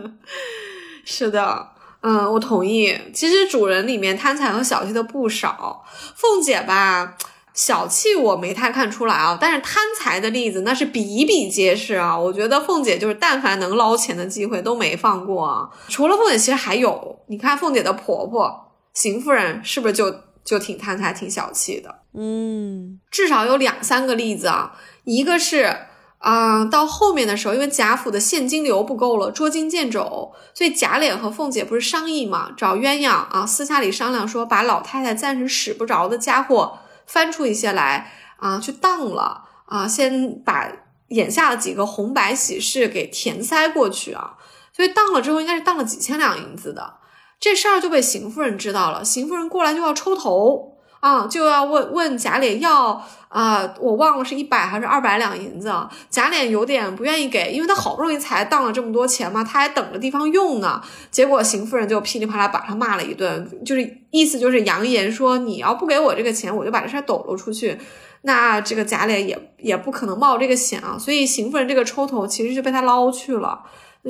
[1.05, 1.69] 是的。
[2.03, 2.97] 嗯，我同意。
[3.15, 5.85] 其实主人里面贪财和小气的不少。
[6.15, 7.17] 凤姐吧，
[7.55, 12.19] 小气我没太看出来啊，但是贪财的例子那是比比皆是啊。
[12.19, 15.71] 我觉得凤姐就是但凡能捞钱的机会都没放过啊。
[15.89, 20.13] 除了凤姐，其实还有，你看凤姐的婆婆邢夫人是不是就
[20.45, 21.95] 就挺贪财、挺小气的？
[22.15, 25.87] 嗯，至少有两三个例子啊，一个是。
[26.23, 40.71] 啊，到后面的时候，因为贾府的现金流不够了，捉襟见肘，所以贾琏和凤姐不是商议嘛，找鸳鸯啊，私下里商量说，把老太太暂时使不着的家伙翻出一些来啊，去当了啊，先把
[41.09, 44.35] 眼下的几个红白喜事给填塞过去啊，
[44.73, 46.99] 所以当了之后，应该是当了几千两银子的，
[47.41, 50.72] 这事儿就被邢夫人知道了，邢夫人过来就要抽头。
[51.03, 55.69] 啊，就要问问贾琏要啊，我忘了是一百还是二百两银子。
[56.09, 60.81] 贾琏有点不愿意给，因为他好不容易才当了这么多钱嘛，他还等着地方用呢。
[61.11, 67.77] 结果邢夫人就噼里啪啦把他骂了一顿，就是意思就是扬言说，你要不给我这个钱，我就把这事抖搂出去。
[68.21, 73.61] 那这个贾琏也也不可能冒这个险啊，所以邢夫人这个抽头其实就被他捞去了，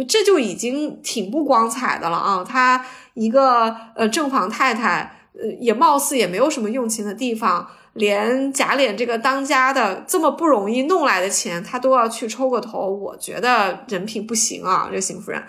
[0.06, 2.44] 这就已经挺不光彩的了啊。
[2.46, 2.84] 他
[3.14, 5.20] 一个呃正房太太。
[5.34, 15.42] 呃，也貌似也没有什么用情的地方，连贾琏这个当家的这么不容易弄来的钱，他都要去抽个头，我觉得人品不行啊，这邢夫人，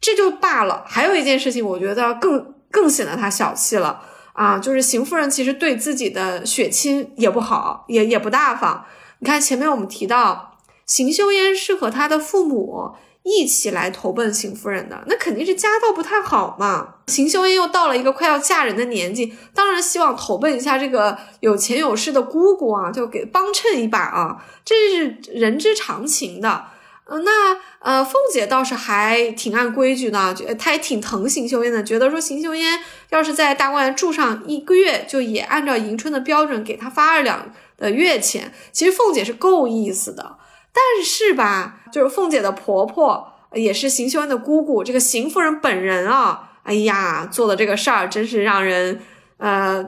[0.00, 0.82] 这就罢了。
[0.86, 4.00] 还有一件事情，我觉得更更显得他小气了
[4.32, 8.84] 啊，就是邢夫人其实对自己的血亲也不好，也也不大方。
[9.20, 12.94] 你看前面我们提到，邢岫烟是和他的父母。
[13.28, 16.94] 一起来投奔邢夫人的，那肯定是家道不太好嘛。
[17.08, 26.64] 邢岫烟又到了一个快要嫁人的年纪，当然希望投奔一下这个有钱有势的姑姑啊，就给帮衬一把啊，这是人之常情的。
[27.10, 38.52] 嗯，那呃，凤姐倒是还挺按规矩的，觉她也挺疼邢岫烟的，觉得说邢岫烟要是在大观园住上一个月，就也按照迎春的标准给她发二两的月钱。
[38.72, 40.36] 其实凤姐是够意思的。
[40.78, 49.00] 但是吧，就是凤姐的婆婆也是邢岫烟的姑姑，这个邢夫人本人啊，哎呀，做的这个事儿真是让人，
[49.38, 49.82] 呃，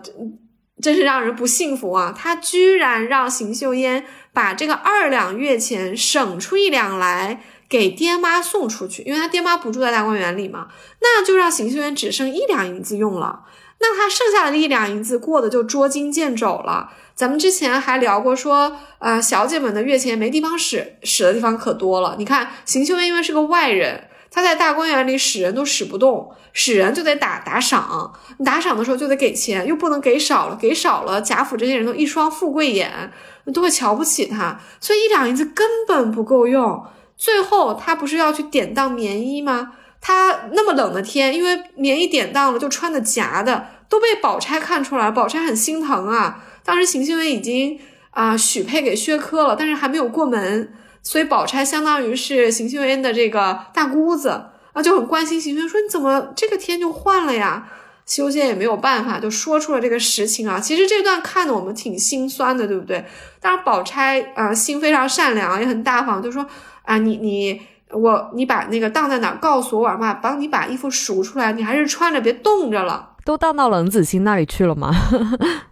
[0.82, 2.12] 真是让人不幸福啊！
[2.16, 10.66] 她居然让邢岫烟把这个二两月钱省出一两来给爹妈送出去，因为她爹妈不住在大观园里嘛，
[11.01, 13.45] 那就让邢岫烟只剩一两银子用了，
[13.78, 16.91] 那她剩下的一两银子过得就捉襟见肘了。
[17.20, 22.14] 咱们之前还聊过，说啊，小姐们的月钱没地方使，使的地方可多了。
[22.16, 33.12] 你看，邢岫烟因为是个外人，她在大观园里使人都使不动，使人就得打打赏，打赏的时候就得给钱，又不能给少了，给少了贾府这些人都一双富贵眼，
[33.52, 36.82] 都会瞧不起她，所以一两银子根本不够用。
[37.18, 39.72] 最后她不是要去典当棉衣吗？
[40.00, 46.44] 她那么冷的天，因为棉衣典当了，就穿的夹的，都被宝钗看出来，宝钗很心疼啊。
[46.64, 47.78] 当时邢岫烟已经
[48.11, 54.28] 啊许配给薛科了，但是还没有过门，所以宝钗相当于是邢岫烟的这个大姑子
[54.72, 57.68] 啊，就很关心邢岫烟，说你怎么这个天就换了呀？
[58.06, 60.58] 修仙也没有办法，就说出了这个实情啊。
[60.58, 63.04] 其实这段看的我们挺心酸的，对不对？
[63.40, 66.44] 当然宝钗啊心非常善良，也很大方，就说
[66.82, 67.61] 啊你你
[67.92, 73.09] 我你把那个当在哪儿告诉我，我嘛帮你把衣服赎出来，你还是穿着别冻着了。
[73.31, 74.91] 都荡到冷子兴那里去了吗？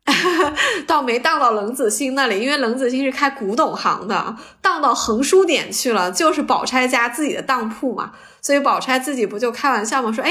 [0.87, 8.13] 倒没荡到冷子兴那里，因为冷子兴是开古董行的，荡到横书点去了，就是宝钗家自己的当铺嘛。
[8.41, 10.13] 所以宝钗自己不就开玩笑嘛？
[10.13, 10.31] 说，哎，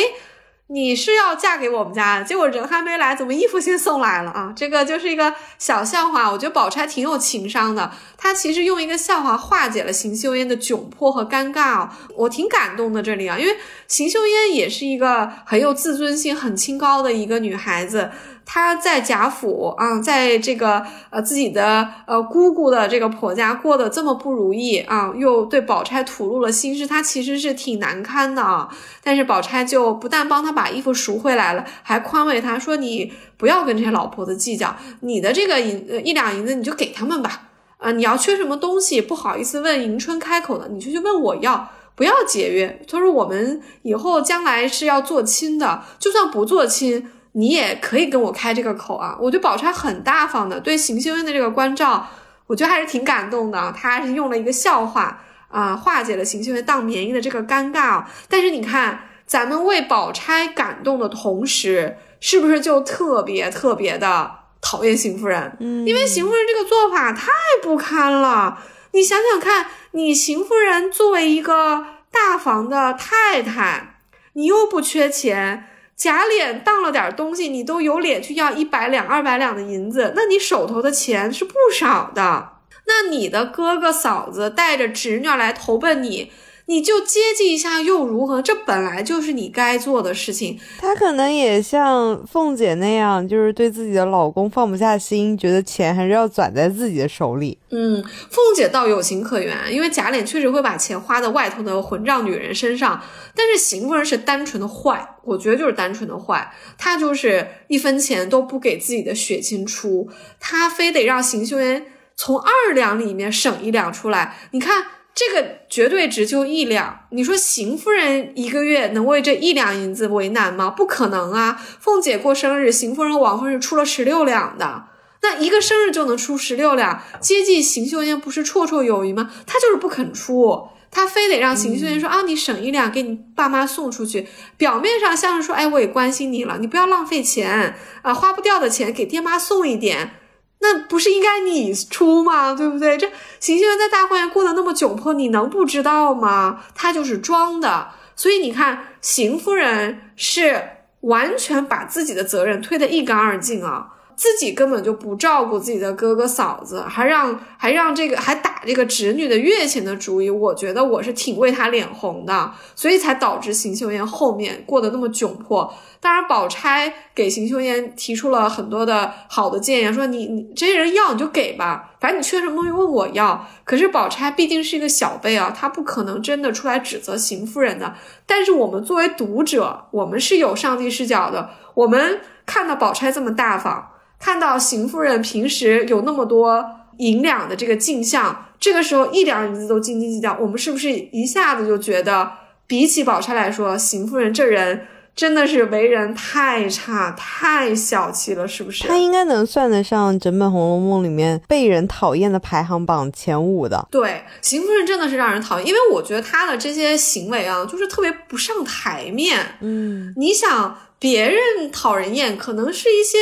[0.70, 4.54] 你是要嫁给我们家的，结果人还没来，怎么衣服先送来了啊？
[4.54, 6.30] 这个就是一个小笑话。
[6.30, 13.02] 我觉得宝钗挺有情商的，她其实用一个笑话化解了邢岫烟的窘迫和尴尬，我挺感动的。
[13.02, 13.56] 这里啊，因为
[13.88, 18.12] 邢岫烟也是一个很有自尊心、很清高的一个女孩子。
[18.50, 28.70] 她在贾府啊，在这个呃自己的呃姑姑的这个婆家过得这么不如意啊，又对宝钗吐露了心事，她其实是挺难堪的啊。
[29.04, 37.50] 但是宝钗就不但帮她把衣服赎回来了，还宽慰她说：“你不要跟这些老婆子计较，你的这个银一两银子你就给他们吧。
[37.80, 42.82] 啊，你要缺什么东西不好意思问迎春开口的，你就去问我要，不要节约。
[42.90, 49.16] 他说我们以后将来是要做亲的，就算不做亲。”你也可以跟我开这个口啊！
[49.22, 52.08] 我觉得宝钗很大方的，对邢岫烟的这个关照，
[52.48, 53.72] 我觉得还是挺感动的。
[53.78, 58.04] 他是用了一个笑话啊，化解了邢岫烟当棉衣的这个尴尬。
[58.28, 65.56] 但是你看，咱们为宝钗感动的同时，是不是就特别特别的讨厌邢夫人？
[65.60, 67.28] 嗯，因为邢夫人这个做法太
[67.62, 68.58] 不堪了。
[68.94, 74.00] 你想想看，你邢夫人作为一个大房的太太，
[74.34, 75.66] 你又不缺钱。
[75.98, 82.50] 假脸当了点东西，你都有脸去要一百两、二百两的银子，那你手头的钱是不少的。
[82.86, 86.32] 那你的哥哥嫂子带着侄女来投奔你。
[86.70, 88.42] 你就接济一下又如何？
[88.42, 90.60] 这本来就是你该做的事情。
[90.78, 97.58] 她可能也像凤姐那样，就是对自己的老公放不下心，觉得钱还是要攥在自己的手里。
[97.70, 103.02] 嗯，凤姐倒有情可原，因为贾琏确实会把钱花在外头的混账女人身上。
[103.34, 106.52] 但是邢夫人是单纯的坏，我觉得就是单纯的坏。
[106.78, 111.86] 她就是一分钱都不给自己的血亲出，她非得让邢岫烟
[112.18, 114.36] 从二两里面省一两出来。
[114.52, 114.84] 你看。
[115.20, 120.70] 这个绝对值就一两，你说邢夫人一个月能为这一两银子为难吗？
[120.70, 121.60] 不可能啊！
[121.80, 124.84] 凤姐过生日，邢夫人王夫人出了十六两的，
[125.24, 129.32] 那一个生日就能出十六两，接济邢秀英不是绰绰有余吗？
[129.48, 140.12] 她就是不肯出，她非得让邢秀英说啊，你省一两给你爸妈送出去，表面上像是说，哎，我也关心你了，你不要浪费钱啊，花不掉的钱给爹妈送一点。
[140.60, 142.54] 那不是应该你出吗？
[142.54, 142.98] 对不对？
[142.98, 143.08] 这
[143.40, 146.64] 邢岫烟在大观园过得那么窘迫，你能不知道吗？
[146.74, 147.90] 她就是装的。
[148.16, 150.70] 所以你看，邢夫人是
[151.02, 153.90] 完全把自己的责任推得一干二净啊。
[154.18, 165.72] 自己根本就不照顾自己的哥哥嫂子，还让还让这个还打这个侄女的月钱的主意，我觉得我是挺为他脸红的，所以才导致邢岫烟后面过得那么窘迫。
[166.00, 173.48] 当然，宝钗给邢岫烟提出了很多的好的建议，说你你这些人要你就给吧，反正你缺什么东西问我要。
[173.64, 177.94] 可是宝钗毕竟是一个小辈啊，她不可能真的出来指责邢夫人的。
[178.26, 183.92] 但是我们作为读者，我们是有上帝视角的，我们看到宝钗这么大方。
[184.20, 186.66] 看到邢夫人平时有那么多
[186.98, 192.32] 银两的这个镜像，这个时候一两银子都斤斤计较，我们是不是一下子就觉得，
[192.66, 198.88] 比起宝钗来说，邢夫人这人真的是为人太差、太小气了，是不是？
[198.88, 203.88] 她应该能算得上整本《红楼梦》里面被人讨厌的排行榜前五的。
[203.92, 209.38] 对，邢夫人真的是让人讨厌，因为我觉得她的这些行为啊，就是特别不上台面。
[209.62, 210.76] 嗯，你想。
[211.00, 213.18] 别人讨人厌，可能是一些，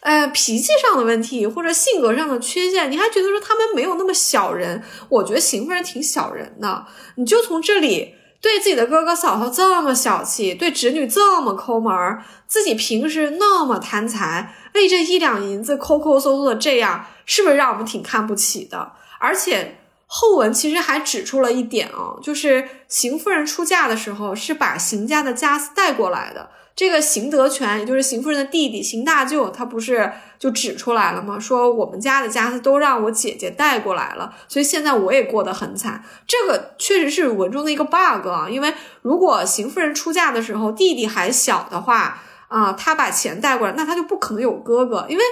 [0.00, 4.82] 呃，脾气上的问题或者性格上的缺陷，你还觉得说他们没有那么小人？
[5.08, 6.86] 我觉得邢夫人挺小人的。
[7.16, 18.92] 你就从这里对自己的哥哥嫂嫂这么小气，对侄女这么抠门儿，自己平时那么贪财，为这一两银子抠抠搜搜的这样，是不是让我们挺看不起的？
[19.18, 26.50] 而且后文其实还指出了一点哦，就是邢夫人出嫁的时候是把邢家的家私带过来的。
[26.78, 31.36] 这个邢德全，也就是邢夫人的弟弟邢大舅，他不是就指出来了吗？
[31.36, 36.04] 说我们家的家私都让我姐姐带过来了，所以现在我也过得很惨。
[36.24, 38.72] 这个确实是文中的一个 bug 啊，因为
[39.02, 45.24] 如果邢夫人出嫁的时候弟弟还小的话啊，他把钱带过来，那他就不可能有哥哥，因为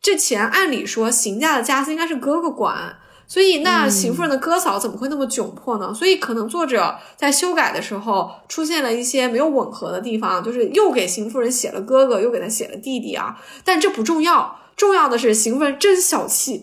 [0.00, 2.96] 这钱按理说邢家的家私应该是哥哥管。
[3.32, 5.94] 所以，那邢夫人的哥嫂怎么会那么窘迫呢？
[5.94, 13.34] 所以，可能作者在修改的时候出现了一些没有吻合的地方，就是又给邢夫人写了哥哥，又给他写了弟弟啊。
[13.64, 16.62] 但这不重要，重要的是邢夫人真小气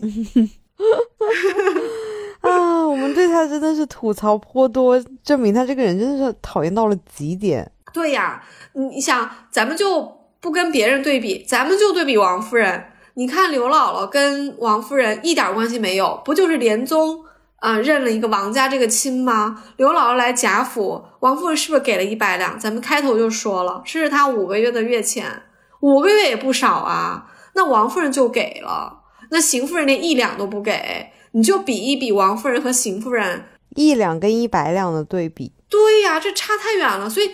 [2.42, 2.86] 啊！
[2.86, 7.68] 我们对他真的是吐槽颇多，证明他这个人真的是讨厌到了极点。
[7.92, 8.40] 对呀，
[8.74, 10.08] 你想，咱们就
[10.40, 12.89] 不跟别人对比，咱们就对比王夫人。
[13.14, 17.24] 你看刘姥姥跟王夫人一点关系没有，不就是连宗
[17.56, 19.62] 啊、认了一个王家这个亲吗？
[19.76, 22.58] 刘姥姥来贾府，王夫人是不是给了一百两？
[22.58, 25.42] 咱们开头就说了，这是她五个月的月钱，
[25.80, 27.26] 五个月也不少啊。
[27.54, 29.00] 那王夫人就给了，
[29.30, 33.44] 那邢夫人连一两都不给，你就比一比王夫人和邢夫人，
[33.76, 37.10] 一两跟一百两的对比，对呀，这差太远了。
[37.10, 37.30] 所以，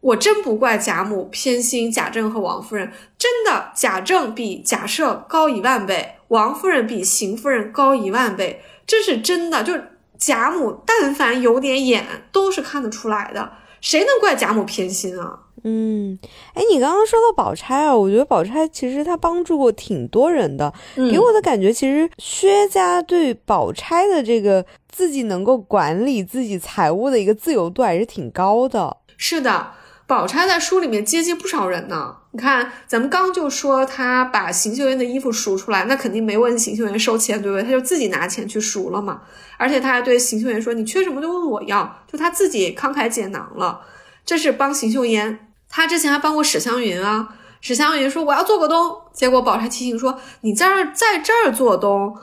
[0.00, 9.64] 我真不怪贾母偏心贾政和王夫人，真的，贾政比贾赦高一万倍，王夫人比邢夫人高一万倍，这是真的。
[9.64, 9.72] 就
[10.18, 13.50] 贾母但凡有点眼，都是看得出来的。
[13.80, 15.40] 谁能怪贾母偏心啊？
[15.64, 16.18] 嗯，
[16.54, 28.96] 哎，你刚刚说到宝钗啊，我觉得宝钗其实她帮助过挺多人的，嗯给我的感觉其实薛家对宝钗的这个自己能够管理自己财务的一个自由度还是挺高的。
[29.16, 29.72] 是的，
[30.06, 32.16] 宝钗在书里面接济不少人呢。
[32.30, 37.64] 你看，咱们刚就说她把邢岫烟的衣服赎出来，那肯定没问邢岫烟收钱，对不对？
[37.64, 39.22] 她就自己拿钱去赎了嘛。
[39.56, 43.80] 而且她还对邢岫烟说：“你缺什么就问我要。”就她自己慷慨解囊了，
[44.24, 45.48] 这是帮邢岫烟。
[45.68, 47.34] 她之前还帮过史湘云啊。
[47.60, 52.16] 史湘云说：“我要做个东。”结果宝钗提醒说：“你在这儿在这儿做东。”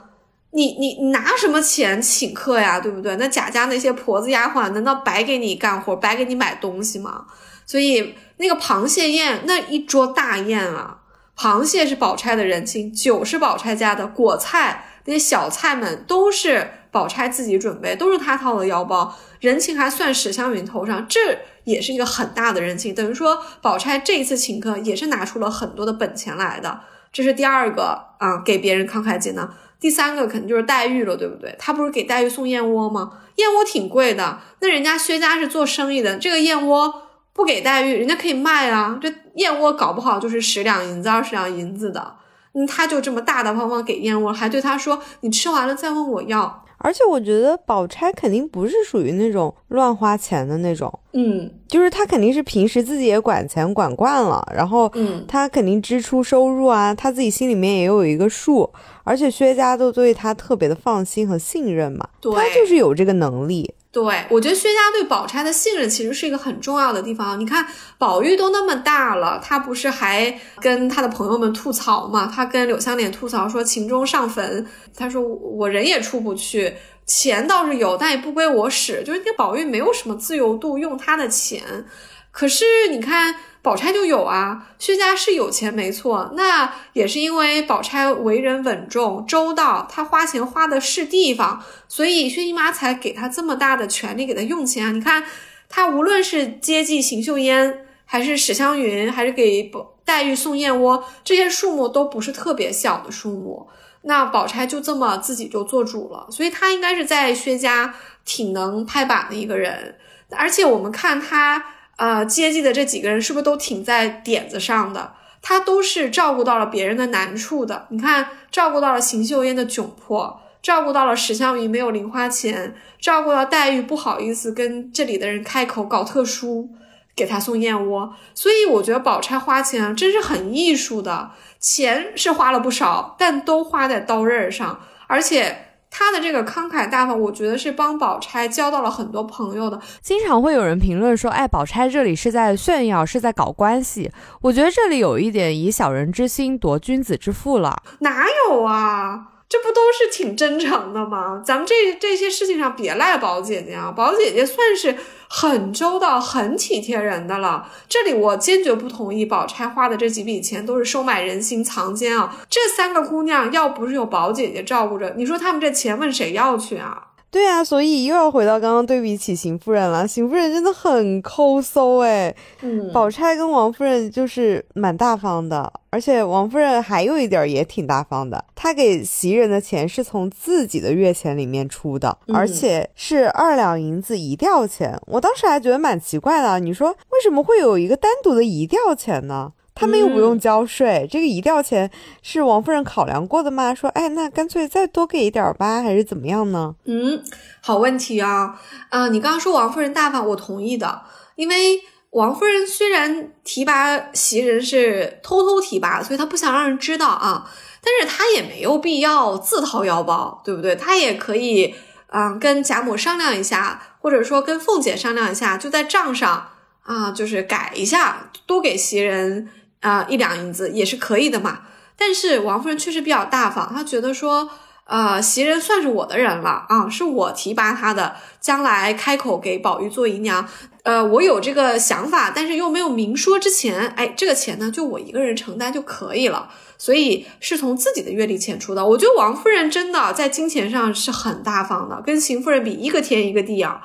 [0.56, 3.16] 你你你拿什么钱请客呀，对不对？
[3.16, 7.24] 那贾家那些婆子丫鬟，难道白给你干活，白给你买东西吗？
[7.66, 10.98] 所以那个螃蟹宴那一桌大宴啊，
[11.36, 22.94] 螃蟹是宝钗的人情，酒是宝钗家的，果菜那些小菜们都是宝钗自己准备，都是她掏的腰包，人情还算史湘云头上，这也是一个很大的人情。
[22.94, 26.80] 等于说，宝钗这一次请客也是拿出了很多的本钱来的，
[27.12, 29.54] 这是第二个啊，给别人慷慨解囊。
[29.80, 31.54] 第三个肯定就是黛玉了，对不对？
[31.58, 33.18] 她不是给黛玉送燕窝吗？
[33.36, 37.02] 燕窝挺贵的，那人家薛家是做生意的，这个燕窝
[37.34, 38.98] 不给待遇，人家可以卖啊。
[39.02, 42.14] 这燕窝搞不好就是十两银子、二十两银子的，
[42.54, 46.64] 嗯，他就这么大大方方给燕窝，还对他说：“你吃完了再问我要。
[46.78, 58.70] 而且我觉得宝钗肯定不是属于那种乱花钱的那种，”嗯就是他肯定是平时自己也管钱管惯了，然后嗯，他肯定支出收入啊，他自己心里面也有一个数，
[59.02, 63.74] 而且薛家都对他特别的放心和信任嘛，对她就是有这个能力。
[63.90, 67.38] 对，我觉得薛家对宝钗的信任其实是一个很重要的地方。
[67.38, 67.64] 你看，
[67.96, 72.26] 宝玉都那么大了，他不是还跟他的朋友们吐槽嘛？
[72.26, 74.66] 他跟柳湘莲吐槽说秦钟上坟，
[74.96, 76.74] 他说我人也出不去，
[77.06, 79.02] 钱倒是有，但也不归我使。
[79.02, 81.84] 就是那宝玉没有什么自由度，用他的钱。
[82.30, 94.92] 可是你看，宝钗就有啊，薛家是有钱没错，那也是因为宝钗为人稳重周到，她花钱花的是地方，所以薛姨妈才给她这么大的权利给她用钱。
[94.94, 95.24] 你看，
[95.68, 103.68] 她无论是接济邢岫烟，还是史湘云，还是给宝黛玉送燕窝，这些数目都不是特别小的数目。
[104.04, 107.94] 那宝钗就这么自己就做主了，所以她应该是在薛家
[108.24, 109.96] 挺能拍板的一个人，
[110.30, 111.64] 而且我们看她。
[111.96, 115.14] 呃，接济的这几个人是不是都挺在点子上的？
[115.40, 117.86] 他都是照顾到了别人的难处的。
[117.90, 126.68] 你看，照顾到了邢岫烟的窘迫，照顾到了史湘云没有零花钱，照顾到黛玉不好意思跟这里的人开口搞特殊，
[127.14, 128.12] 给他送燕窝。
[128.34, 131.30] 所以我觉得宝钗花钱，真是很艺术的，
[131.64, 135.56] 钱是花了不少，但都花在刀刃上，而且。
[135.96, 139.80] 他的这个慷慨大方，我觉得是帮宝钗交到了很多朋友的。
[140.02, 144.10] 经常会有人评论说，哎，宝钗这里是在炫耀，是在搞关系。
[144.40, 147.80] 我觉得这里有一点以小人之心夺君子之腹了。
[148.00, 149.28] 哪有啊？
[149.48, 151.40] 这不都是挺真诚的吗？
[151.46, 154.96] 咱们这这些事情上别赖宝姐姐啊，宝姐姐算是
[155.36, 157.68] 很周到、很体贴人的了。
[157.88, 162.36] 这里我坚决不同意，宝钗花的这几笔钱都是收买人心、藏奸啊！
[162.48, 167.08] 这三个姑娘要不是有宝姐姐照顾着，你说她们这钱问谁要去啊？
[167.34, 170.06] 对啊，所以又要回到刚刚对比起邢夫人了。
[170.06, 172.32] 邢夫人真的很抠搜哎，
[172.62, 184.96] 嗯宝钗跟王夫人就是蛮大方的，而且王夫人还有一点也挺大方的，她给袭人的钱是从自己的月钱里面出的，嗯而且是二两银子一吊钱。
[185.06, 189.50] 我当时还觉得蛮奇怪的，你说为什么会有一个单独的一吊钱呢？
[189.74, 191.90] 他们又不用交税，这个一吊钱
[192.22, 193.74] 是王夫人考量过的吗？
[193.74, 196.74] 说，哎，那干脆再多给一点儿吧，还是怎么样呢？
[196.84, 197.22] 嗯，
[197.60, 198.60] 好问题啊！
[198.90, 201.02] 啊，你刚刚说王夫人大方，我同意的，
[201.34, 207.50] 因为王夫人虽然提拔袭人是偷偷提拔，所以她不想让人知道啊，
[207.82, 210.76] 但是她也没有必要自掏腰包，对不对？
[210.76, 211.74] 她也可以，
[212.12, 216.46] 嗯，跟贾母商量一下，或者说跟凤姐商量一下，就在账上
[216.84, 219.48] 啊，就是改一下，多给袭人
[219.84, 221.60] 啊一两银子也是可以的嘛。
[221.96, 224.50] 但是王夫人确实比较大方，她觉得说。
[224.86, 230.46] 呃，袭人算是我的人了啊，是我提拔他的，将来开口给宝玉做姨娘，
[230.82, 238.84] 呃，我有这个想法，但是又没有明说之前，哎，这个钱呢，就我一个人承担就可以了，所以是从自己的月例钱出的。
[238.84, 243.80] 我觉得王夫人真的在金钱上是很大方的，跟邢夫人比，一个天一个地啊。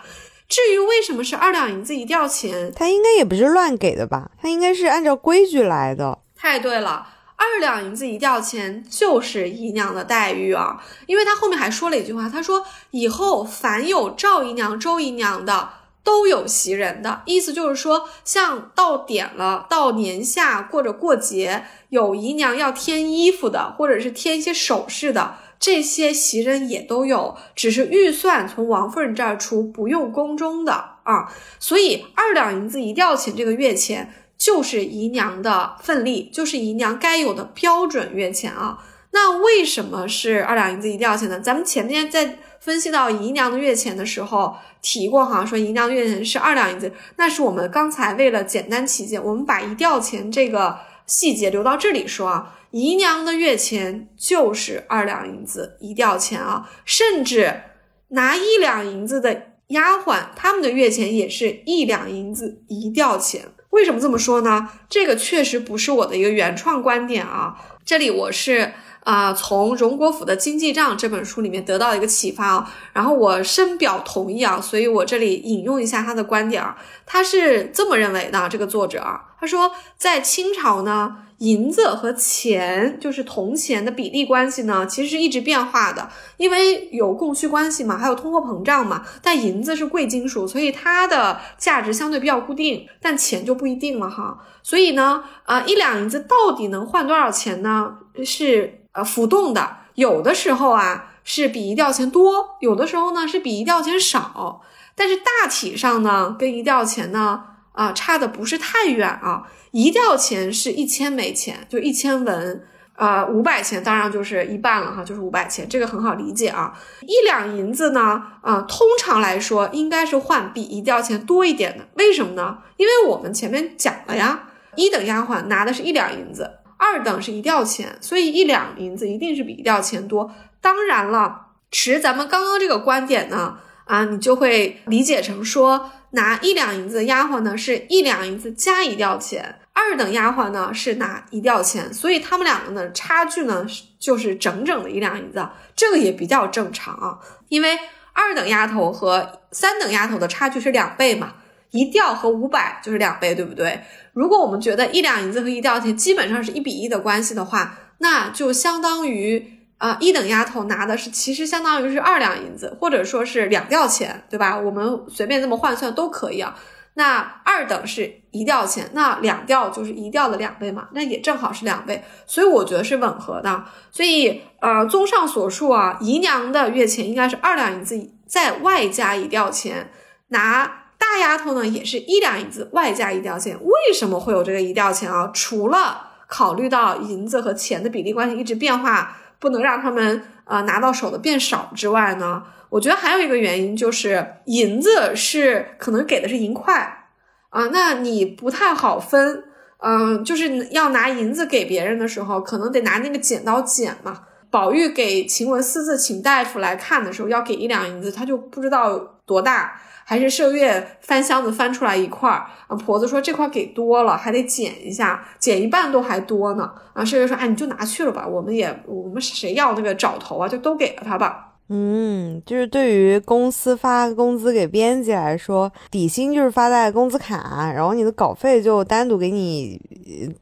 [0.50, 4.32] 至于为什么是二两银子一吊钱，他应该也不是乱给的吧？
[4.42, 6.20] 他应该是按照规矩来的。
[6.36, 7.08] 太对了。
[7.42, 15.70] 二两银子一吊钱就是姨娘的待遇啊，因为他后面还说了一句话，他说以后凡有赵姨娘、周姨娘的，
[16.04, 30.74] 都有袭人的意思，就是说像到点了，到年下或者过节，有姨娘要添衣服的，或者是添一些首饰的，这些袭人也都有，只是预算从王夫人这儿出，不用宫中的
[31.04, 34.14] 啊，所以二两银子一吊钱这个月钱。
[34.40, 38.78] 就是姨娘的份例，就是姨娘该有的标准月钱啊。
[39.12, 41.42] 那为什么是二两银子一吊钱呢？
[41.42, 50.78] 咱们前面在分析到姨娘的月钱的时候提过哈，说姨娘月钱是二两银子，那是我们刚才为了简单起见，我们把一吊钱这个
[51.10, 52.56] 细节留到这里说啊。
[52.72, 57.62] 姨娘的月钱就是二两银子一吊钱啊，甚至
[58.10, 63.46] 拿一两银子的丫鬟，他们的月钱也是一两银子一吊钱。
[63.72, 64.70] 为什么这么说呢？
[64.88, 68.74] 这个确实不是我的一个原创观点啊，这里我是
[69.10, 81.24] 啊从荣国府的经济账这本书里面得到一个启发啊，然后我深表同意啊，所以我这里引用一下他的观点啊，他是这么认为的，这个作者啊，他说在清朝呢。
[81.40, 89.06] 银子和钱就是铜钱的比例关系呢，其实是一直变化的，因为有供需关系嘛，还有通货膨胀嘛。
[89.24, 94.38] 但银子是贵金属，所以它的价值相对比较固定，但钱就不一定了哈。
[94.62, 98.00] 所以呢，啊，一两银子到底能换多少钱呢？
[98.26, 104.62] 是浮动的，有的时候啊是比一吊钱多，有的时候呢是比一吊钱少，
[104.96, 107.44] 但是大体上呢跟一吊钱呢
[107.74, 109.44] 啊差的不是太远啊。
[109.72, 112.64] 一吊钱是一千枚钱，就一千文，
[112.96, 116.74] 呃，五百钱当然就是一半了哈，就是五百钱，这个很好理解啊。
[117.02, 122.58] 一两银子呢，啊，通常来说应该是换比一吊钱多一点的，为什么呢？
[122.78, 130.34] 因为我们前面讲了呀，一等丫鬟拿的是一两银子，二等是一吊钱，所以一两银子一定是比一吊钱多。
[130.60, 135.92] 当然了，持咱们刚刚这个观点呢，啊，你就会理解成说。
[136.12, 139.44] 拿一两银子的丫鬟呢，是一两银子加一吊钱；
[139.74, 143.64] 二等丫鬟呢是拿一吊钱，所以他们两个呢差距呢
[144.00, 147.20] 就是整整的一两银子，这个也比较正常啊。
[147.50, 147.78] 因为
[148.14, 151.34] 二等丫头和三等丫头的差距是两倍嘛，
[151.72, 153.82] 一吊和五百就是两倍，对不对？
[154.14, 159.56] 如果我们觉得一两银子和一吊钱基本上是一比一的关系的话，那就相当于。
[159.80, 164.60] 啊，一等丫头拿的是，其实相当于是二两银子，或者说是两吊钱，对吧？
[164.60, 166.54] 我们随便这么换算都可以啊。
[166.96, 173.64] 那二等是一吊钱，那两吊就是一吊的两倍嘛，那也正好是两倍，所以我觉得是吻合的。
[173.90, 179.90] 所以，呃，综上所述啊，姨娘的月钱应该是二两银子再外加一吊钱，
[180.28, 183.58] 拿大丫头呢也是一两银子外加一吊钱。
[183.64, 185.32] 为什么会有这个一吊钱啊？
[185.34, 189.16] 除了考虑到银子和钱的比例关系一直变化。
[189.42, 197.06] 不能让他们呃拿到手的变少之外呢，我觉得还有一个原因就是银子是可能给的是银块
[197.50, 199.46] 啊，那你不太好分，
[199.78, 204.24] 嗯，就是要拿银子给别人的时候，可能得拿那个剪刀剪嘛。
[204.52, 209.80] 宝玉给晴雯私自请大夫来看的时候，要给一两银子，他就不知道多大。
[210.10, 217.06] 还是麝月翻箱子翻出来一块儿啊，婆子说这块给多了，还得减一下，减一半都还多呢啊。
[217.06, 221.52] 麝月说，哎，你就拿去了吧，我们也我们谁要那个找头啊，就都给了他吧。
[221.70, 229.80] 嗯，就是对于公司发工资给编辑来说，底薪就是发在工资卡，然后你的稿费就单独给你，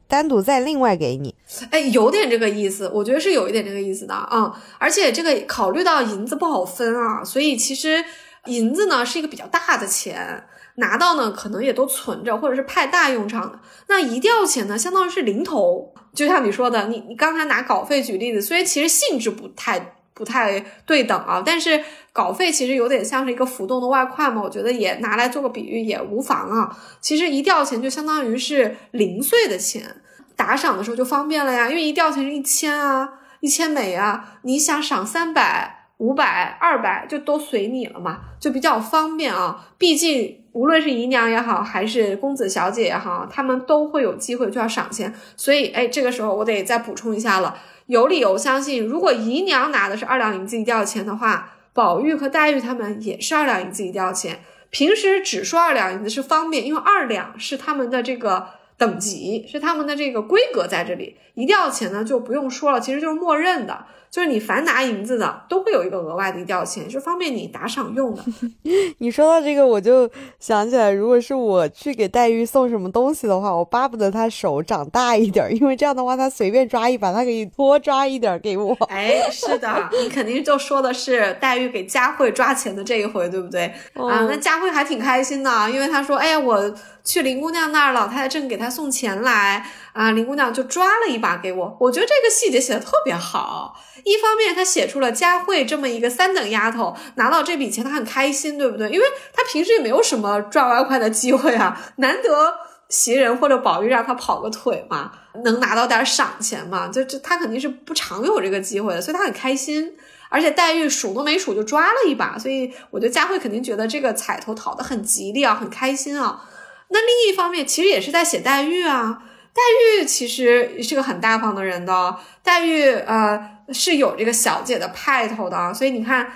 [0.06, 1.34] 单独再另外给你。
[1.70, 4.50] 哎，有点这个意思，我觉得是有一点这个意思的啊。
[4.78, 8.02] 而且这个考虑到银子不好分啊，所以其实。
[8.48, 10.44] 银子呢是一个比较大的钱，
[10.76, 13.60] 拿到呢可能也都存着，或者是派大用场的。
[13.88, 26.76] 那一吊钱呢，相当于是零头，就像你说的，你你刚才拿稿费举例子，虽然其实性质不太不太对等啊，但是稿费其实有点像是一个浮动的外快嘛，我觉得也拿来做个比喻也无妨啊。
[27.00, 29.96] 其实一吊钱就相当于是零碎的钱，
[30.34, 33.08] 打赏的时候就方便了呀，因为一吊钱是一千啊，
[33.40, 35.77] 一千美啊，你想赏三百。
[35.98, 39.68] 五百、二百就都随你了嘛，就比较方便啊。
[39.76, 45.12] 毕竟无论是姨娘也好，还是公子小姐也好，他们都会有机会就要赏钱。
[45.36, 54.40] 所以，哎，这个时候我得再补充一下了，有理由相信，如果姨娘拿的是二两银子一吊钱的话，宝玉和黛玉他们也是二两银子一吊钱。
[54.70, 58.46] 平时只说二两银子是方便，因为二两是他们的这个
[58.76, 61.16] 等级，是他们的这个规格在这里。
[61.34, 63.86] 一吊钱呢就不用说了，其实就是默认的。
[64.10, 68.22] 就是你凡拿银子的，都会有一个额外的一吊钱，是方便你打赏用的。
[68.98, 78.74] 你说到这个，我就想起来，如果是我去给黛玉送什么东西的话，我巴不得她手长大一点，因为这样的话，她随便抓一把，她可以多抓一点给我。
[78.88, 83.66] 哎，是的，你肯定就说的是黛玉给佳慧抓钱的这一回，对不对？
[83.94, 86.74] 啊，那佳慧还挺开心的，因为她说：“哎呀，我
[87.04, 89.66] 去林姑娘那儿，老太太正给她送钱来。”
[89.98, 93.74] 啊，林姑娘就抓了一把给我，我觉得这个细节写的特别好。
[94.04, 98.88] 一方面，她写出了佳慧这么一个三等丫头拿到这笔钱，她很开心，对不对？
[98.90, 102.54] 因为她平时也没有什么赚外快的机会啊，难得
[102.88, 105.10] 袭人或者宝玉让她跑个腿嘛，
[105.42, 109.96] 能拿到点赏钱嘛，就这她肯定是不常有这个机会的，所以她很开心。
[110.30, 116.44] 而且黛玉数都没数就抓了一把，所以我觉得佳慧肯定觉得这个彩头讨的很吉利啊，很开心啊。
[116.90, 119.24] 那另一方面，其实也是在写黛玉啊。
[119.58, 126.32] 黛玉其实是个很大方的人的，黛玉呃是有这个小姐的派头的，所以你看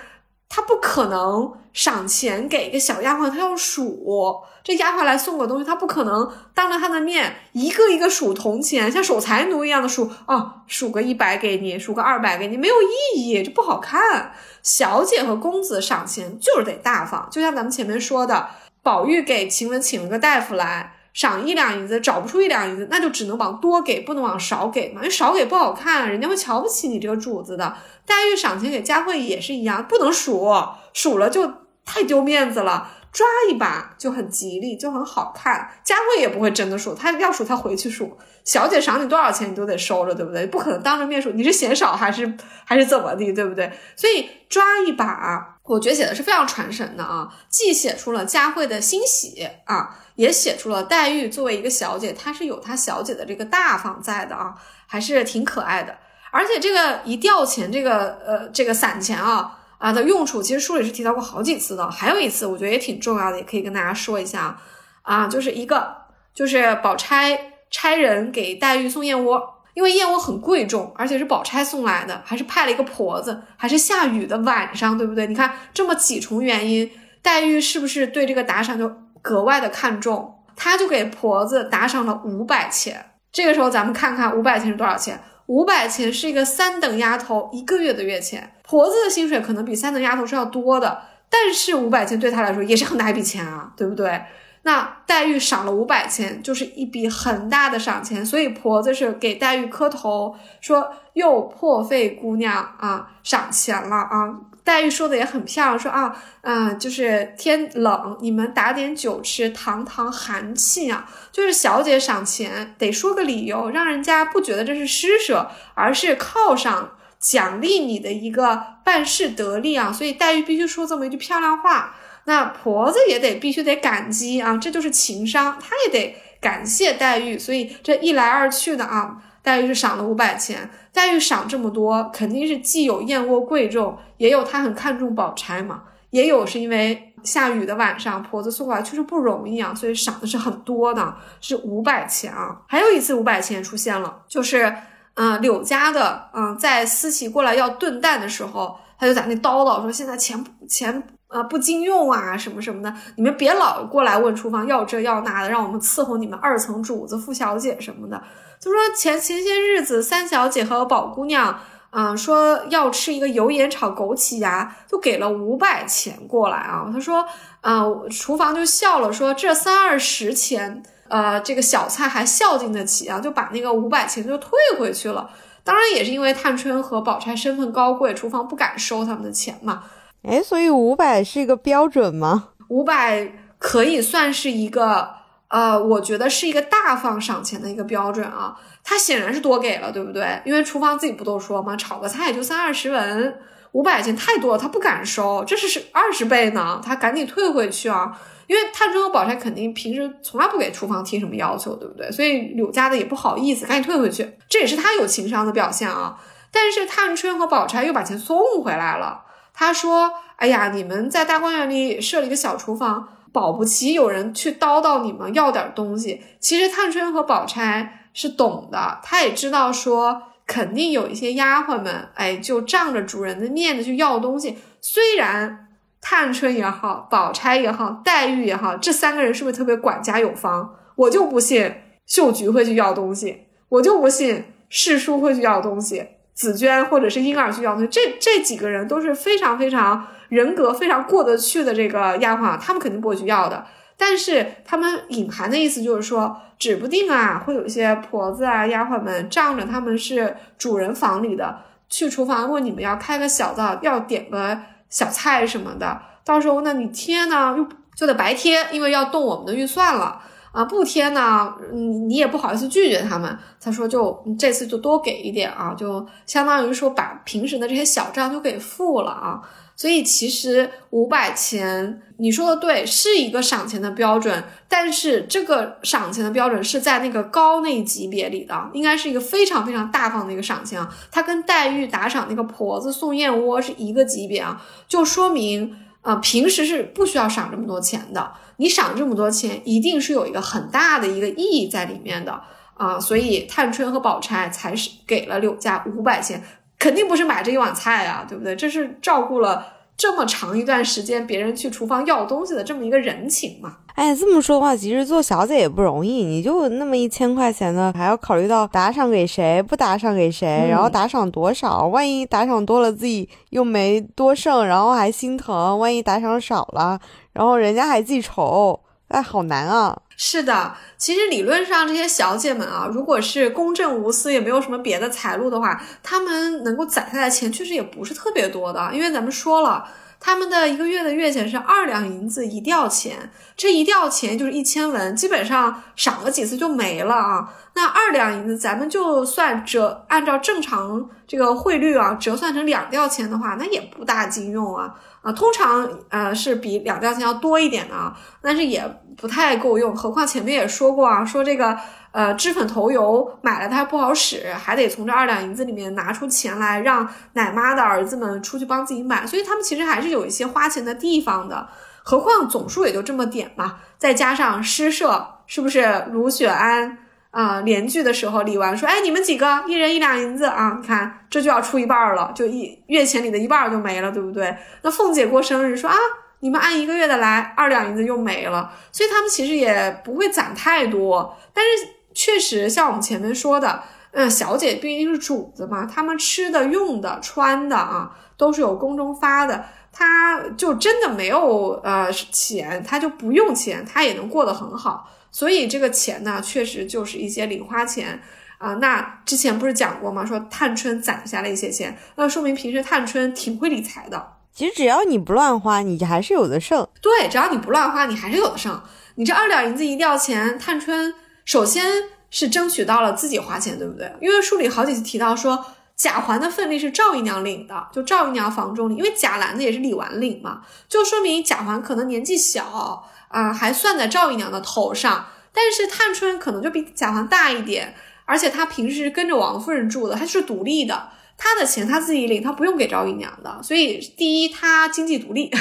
[0.49, 14.33] 她不可能赏钱给一个小丫鬟，她要数这丫鬟来送个东西，她不可能当着她的面一个一个数铜钱，像守财奴一样的数啊，数个一百给你，数个二百给你，没有意义，这不好看。
[14.61, 18.49] 小姐和公子赏钱就是得大方，就像咱们前面说的，
[18.81, 20.97] 宝玉给晴雯请了个大夫来。
[21.13, 27.75] 赏一两银子，找不出一两银子，那就只能往多给，不能往少给嘛，因为少给不好看，人家会瞧不起你这个主子的。
[28.05, 30.51] 黛玉赏钱给佳慧也是一样，不能数，
[30.93, 31.49] 数了就
[31.85, 32.89] 太丢面子了。
[33.13, 35.69] 抓一把就很吉利，就很好看。
[35.83, 38.17] 佳慧也不会真的数，她要数她回去数。
[38.43, 40.45] 小姐赏你多少钱，你都得收着，对不对？
[40.47, 42.35] 不可能当着面数，你是嫌少还是
[42.65, 43.71] 还是怎么的，对不对？
[43.95, 49.99] 所以抓一把，我觉得写的是非常传神的啊，既写出了佳慧的欣喜啊。
[50.15, 54.53] 也写出了黛玉作为一个小姐，她是有她小姐的这个大方在的啊，
[54.85, 55.97] 还是挺可爱的。
[56.31, 61.91] 而且这个一吊钱，这个呃这个散钱啊啊的用处，其实书里是提到过好几次的。
[61.91, 64.57] 还有一次，我觉得也挺重要的，也可以跟大家说一下
[65.01, 65.93] 啊，就是一个
[66.33, 67.37] 就是宝钗
[67.69, 69.43] 差人给黛玉送燕窝，
[69.73, 75.27] 因为燕窝很贵重，而且是宝钗送来的，还是派了一个婆子，还是下雨的晚上，对不对？
[75.27, 76.89] 你看这么几重原因，
[77.21, 78.89] 黛玉是不是对这个打赏就？
[79.21, 83.11] 格外的看重，他就给婆子打赏了五百钱。
[83.31, 85.17] 这个时候，咱们看看五百钱是多少钱？
[85.45, 88.52] 五百钱是一个三等丫头一个月的月钱。
[88.73, 94.19] 婆子的薪水可能比三等丫头是要多的，但是五百钱对她来说也是很大一笔钱啊，对不对？
[94.63, 111.07] 那黛玉赏了五百钱，就是一笔很大的赏钱，所以婆子是给黛玉磕头说：“又破费姑娘啊，赏钱了啊。”黛玉说的也很漂亮，说啊，嗯，就是天冷，你们打点酒吃，堂堂寒气啊。
[111.31, 116.93] 就是小姐赏钱得说个理由，让人家不觉得这是施舍，而是犒赏
[117.23, 119.91] 奖励你的一个办事得力啊。
[119.91, 121.95] 所以黛玉必须说这么一句漂亮话，
[122.25, 127.39] 那婆子也得必须得感激啊，这就是情商，她也得感谢黛玉。
[127.39, 129.23] 所以这一来二去的啊。
[129.41, 142.61] 黛玉是赏了五百钱，黛玉赏这么多，肯定是既有燕窝贵重，也有她很看重宝钗嘛，也有是因为下雨的晚上，婆子送过来确实不容易啊，所以赏的是很多的，是五百钱啊。
[142.69, 144.73] 还有一次五百钱出现了，就是
[145.15, 158.21] 嗯柳家的嗯在思琪过来要炖蛋的时候，他就在那叨叨说现在钱钱啊不经用啊什么什么的，你们别老过来问厨房要这要那的，让我们伺候你们二层主子傅小姐什么的。
[158.59, 161.59] 就说前前些日子，三小姐和宝姑娘，
[161.91, 166.89] 嗯，说要吃一个油盐炒枸杞芽，就给了五百钱过来啊。
[166.93, 167.27] 他说，
[167.61, 175.29] 嗯，厨房就笑了，说这三二十钱，呃，这个小菜还孝敬得起啊，就把那个五百钱就退回去了。
[175.63, 179.83] 当然也是因为探春和宝钗身份高贵，厨房不敢收他们的钱嘛。
[180.23, 182.49] 哎，所以五百是一个标准吗？
[182.69, 185.21] 五百可以算是一个。
[185.49, 190.41] 呃，我觉得是一个大方赏钱的一个标准啊，他显然是多给了，对不对？
[190.45, 191.75] 因为厨房自己不都说嘛？
[191.75, 193.39] 炒个菜也就三二十文，
[193.73, 198.19] 五百钱太多了，他不敢收，这是是二十倍呢，他赶紧退回去啊。
[198.47, 202.11] 因为探春和宝钗肯定平时从来不给厨房提什么要求，对不对？
[202.11, 206.19] 所以柳家的也不好意思，赶紧退回去，这也是他有情商的表现啊。
[206.51, 216.21] 但是探春和宝钗又把钱送回来了，他说：“哎呀，你们在大观园里设了一个小厨房。”保不齐有人去叨叨你们要点东西。
[216.39, 224.59] 其实探春和宝钗是懂的，他也知道说肯定有一些丫鬟们，哎，就仗着主人的面子去要东西。
[224.81, 225.62] 虽然
[226.03, 230.69] 探春也好，宝钗也好，黛玉也好，这三个人是不是特别管家有方？
[230.95, 231.73] 我就不信
[232.05, 236.05] 秀菊会去要东西，我就不信世叔会去要东西，
[236.35, 237.87] 紫娟或者是婴儿去要东西。
[237.87, 240.05] 这这几个人都是非常非常。
[240.29, 243.63] 人格非常过得去的这个丫鬟，他们肯定不会去要的。
[243.95, 254.57] 但是他们隐含的意思就是说，指不定啊，会有一些婆子啊、丫鬟们仗着他们是主人房里的，去厨房问你们要开个小灶，要点个
[254.93, 255.99] 小菜什么的。
[256.23, 260.21] 到时候那，你贴呢又就得白贴，因为要动我们的预算了
[260.51, 260.63] 啊。
[260.65, 263.37] 不贴呢，你你也不好意思拒绝他们。
[263.59, 269.41] 他说就这次就多给一点啊，就相当于说把平时的这些小账都给付了啊。
[269.75, 280.95] 所以其实五百钱，你说的对，是一个赏钱的标准，但是这个赏钱的标准是在那个高那级别里的，应该是一个非常非常大方的一个赏钱啊。
[281.11, 288.31] 它跟黛玉打赏那个婆子送燕窝是一个级别啊，就说明啊，平时是不需要赏这么多钱的。
[288.57, 292.39] 你赏这么多钱，一定是有一个很大的一个意义在里面的
[292.75, 292.99] 啊。
[292.99, 296.43] 所以探春和宝钗才是给了柳家五百钱。
[296.83, 298.53] 肯定不是买这一碗菜啊，对不对？
[298.57, 299.65] 这是照顾了
[299.95, 303.77] 这么长一段时间别人去厨房要东西的这么一个人情嘛。
[303.95, 316.99] 哎，这么说的话，其实做小姐也不容易，你就那么一千块钱呢，还要考虑到打赏给谁，不打赏给谁，然后打赏多少，万一打赏多了自己又没多剩，然后还心疼，万一打赏少了，
[317.31, 318.77] 然后人家还记仇，
[319.13, 319.95] 哎，好难啊。
[320.17, 328.89] 是的，其实理论上这些小姐们啊，如果是公正无私，也没有什么别的财路的话，她们能够攒下来的钱确实也不是特别多的。
[328.91, 329.85] 因为咱们说了，
[330.19, 337.53] 他们的一个月的月钱是二两银子一吊钱，这一吊钱就是一千文，基本上赏了几次就没了啊。
[337.75, 344.95] 那二两银子，咱们就算折，按照正常这个汇率啊，折算成两吊钱的话，那也不大经用啊。
[345.23, 348.83] 啊，通常呃是比两吊钱要多一点的啊，但是也
[349.17, 349.95] 不太够用。
[349.95, 351.75] 何况前面也说过啊，说这个
[352.11, 361.69] 呃脂粉头油买了它不好使，还得从这二两银子里面拿出钱来让奶妈的儿子们出去帮自己买，所以他们其实还是有一些花钱的地方的。
[362.03, 366.97] 何况总数也就这么点嘛，再加上诗社，是不是卢雪安？
[367.33, 370.77] 啊，联聚的时候，李纨说：“哎，你们几个一人一两银子啊！
[370.79, 374.55] 你看，这就要出一半了，就一月钱里的一半就没了，对不对？
[374.83, 375.97] 那凤姐过生日说啊，
[376.41, 381.35] 你们按一个月的来，二两银子又没了，所以他们其实也不会攒太多。
[381.51, 383.81] 但是确实，像我们前面说的，
[384.11, 398.21] 嗯，小姐毕竟是主子嘛，他们吃的、用的、穿的啊，都是有宫中发的，他就真的没有呃钱，他就不用钱，他也能过得很好。”所以这个钱呢，确实就是一些零花钱
[398.59, 398.75] 啊。
[398.75, 400.23] 那之前不是讲过吗？
[400.23, 404.35] 说探春攒下了一些钱，那说明平时探春挺会理财的。
[404.53, 406.87] 其实只要你不乱花，你还是有的剩。
[407.01, 408.79] 对，只要你不乱花，你还是有的剩。
[409.15, 411.11] 你这二两银子一吊钱，探春
[411.43, 411.83] 首先
[412.29, 414.13] 是争取到了自己花钱，对不对？
[414.21, 415.65] 因为书里好几次提到说，
[415.95, 423.09] 贾环的份例是赵姨娘领的，就赵姨娘房中领，因为贾兰的也是李纨领嘛，就说明贾环可能年纪小。
[423.33, 427.95] 啊，还算在赵姨娘的头上，但是探春可能就比贾环大一点，
[428.25, 435.51] 而且她平时跟着王夫人住的，她是独立的，她的钱她自己领，她不用给赵姨娘的，所以第一，她经济独立，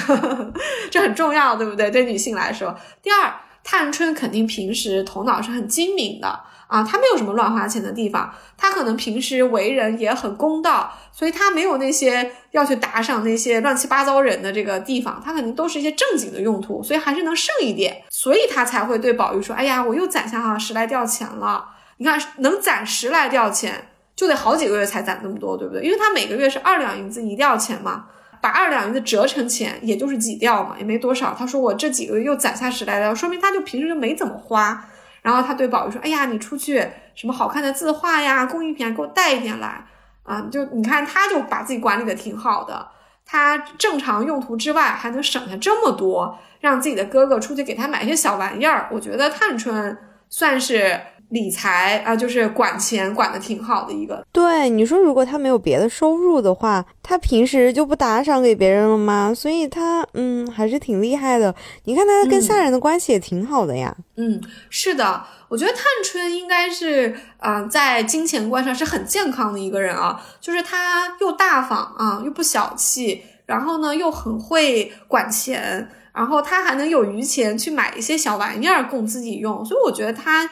[0.93, 1.91] 这很重要，对不对？
[1.91, 3.35] 对女性来说，第二，
[3.65, 6.41] 探春肯定平时头脑是很精明的。
[6.73, 21.63] 啊，他没有什么乱花钱的地方，他可能平时为人也很公道，所以他没有那些要去打赏那些乱七八糟人的这个地方，他肯定都是一些正经的用途，所以还是能剩一点，所以他才会对宝玉说：“哎呀，我又攒下哈十来吊钱了。
[21.99, 25.83] 你看，能攒十来吊钱，就得好几个月才攒那么多，对不对？
[25.83, 28.07] 因为他每个月是二两银子一吊钱嘛，
[28.41, 31.37] 把二两银子折成钱，也就是几吊嘛，也没多少。
[31.39, 34.83] 他说我这几个月又攒下十来吊，说明他就平时就没怎么花。”
[35.23, 39.87] 然后他对宝玉说：“哎呀，你出去什么好看的字画呀、工艺品啊，给我带一点来
[40.25, 40.47] 啊！
[40.51, 42.89] 就你看，他就把自己管理的挺好的，
[43.25, 48.89] 他正常用途之外还能省下这么多，让自己的哥哥出去给他买些小玩意儿。
[48.91, 49.97] 我觉得探春
[50.29, 51.01] 算是。”
[51.33, 54.23] 理财啊，就是管钱管的挺好的一个。
[54.31, 59.33] 对你说，如果他没有别的收入的话，他平时就不打赏给别人了吗？
[59.35, 61.55] 所以他嗯，还是挺厉害的。
[61.85, 63.97] 你看他跟下人的关系也挺好的呀。
[64.17, 64.39] 嗯，
[64.69, 75.89] 是的，我觉得探春应该是啊，在金钱观上是很健康的一个人啊，就是他又大方啊，又不小气，然后呢又很会管钱。
[76.15, 80.47] 然后他还能有余钱去买一些小玩意儿供自己用，所以我觉得他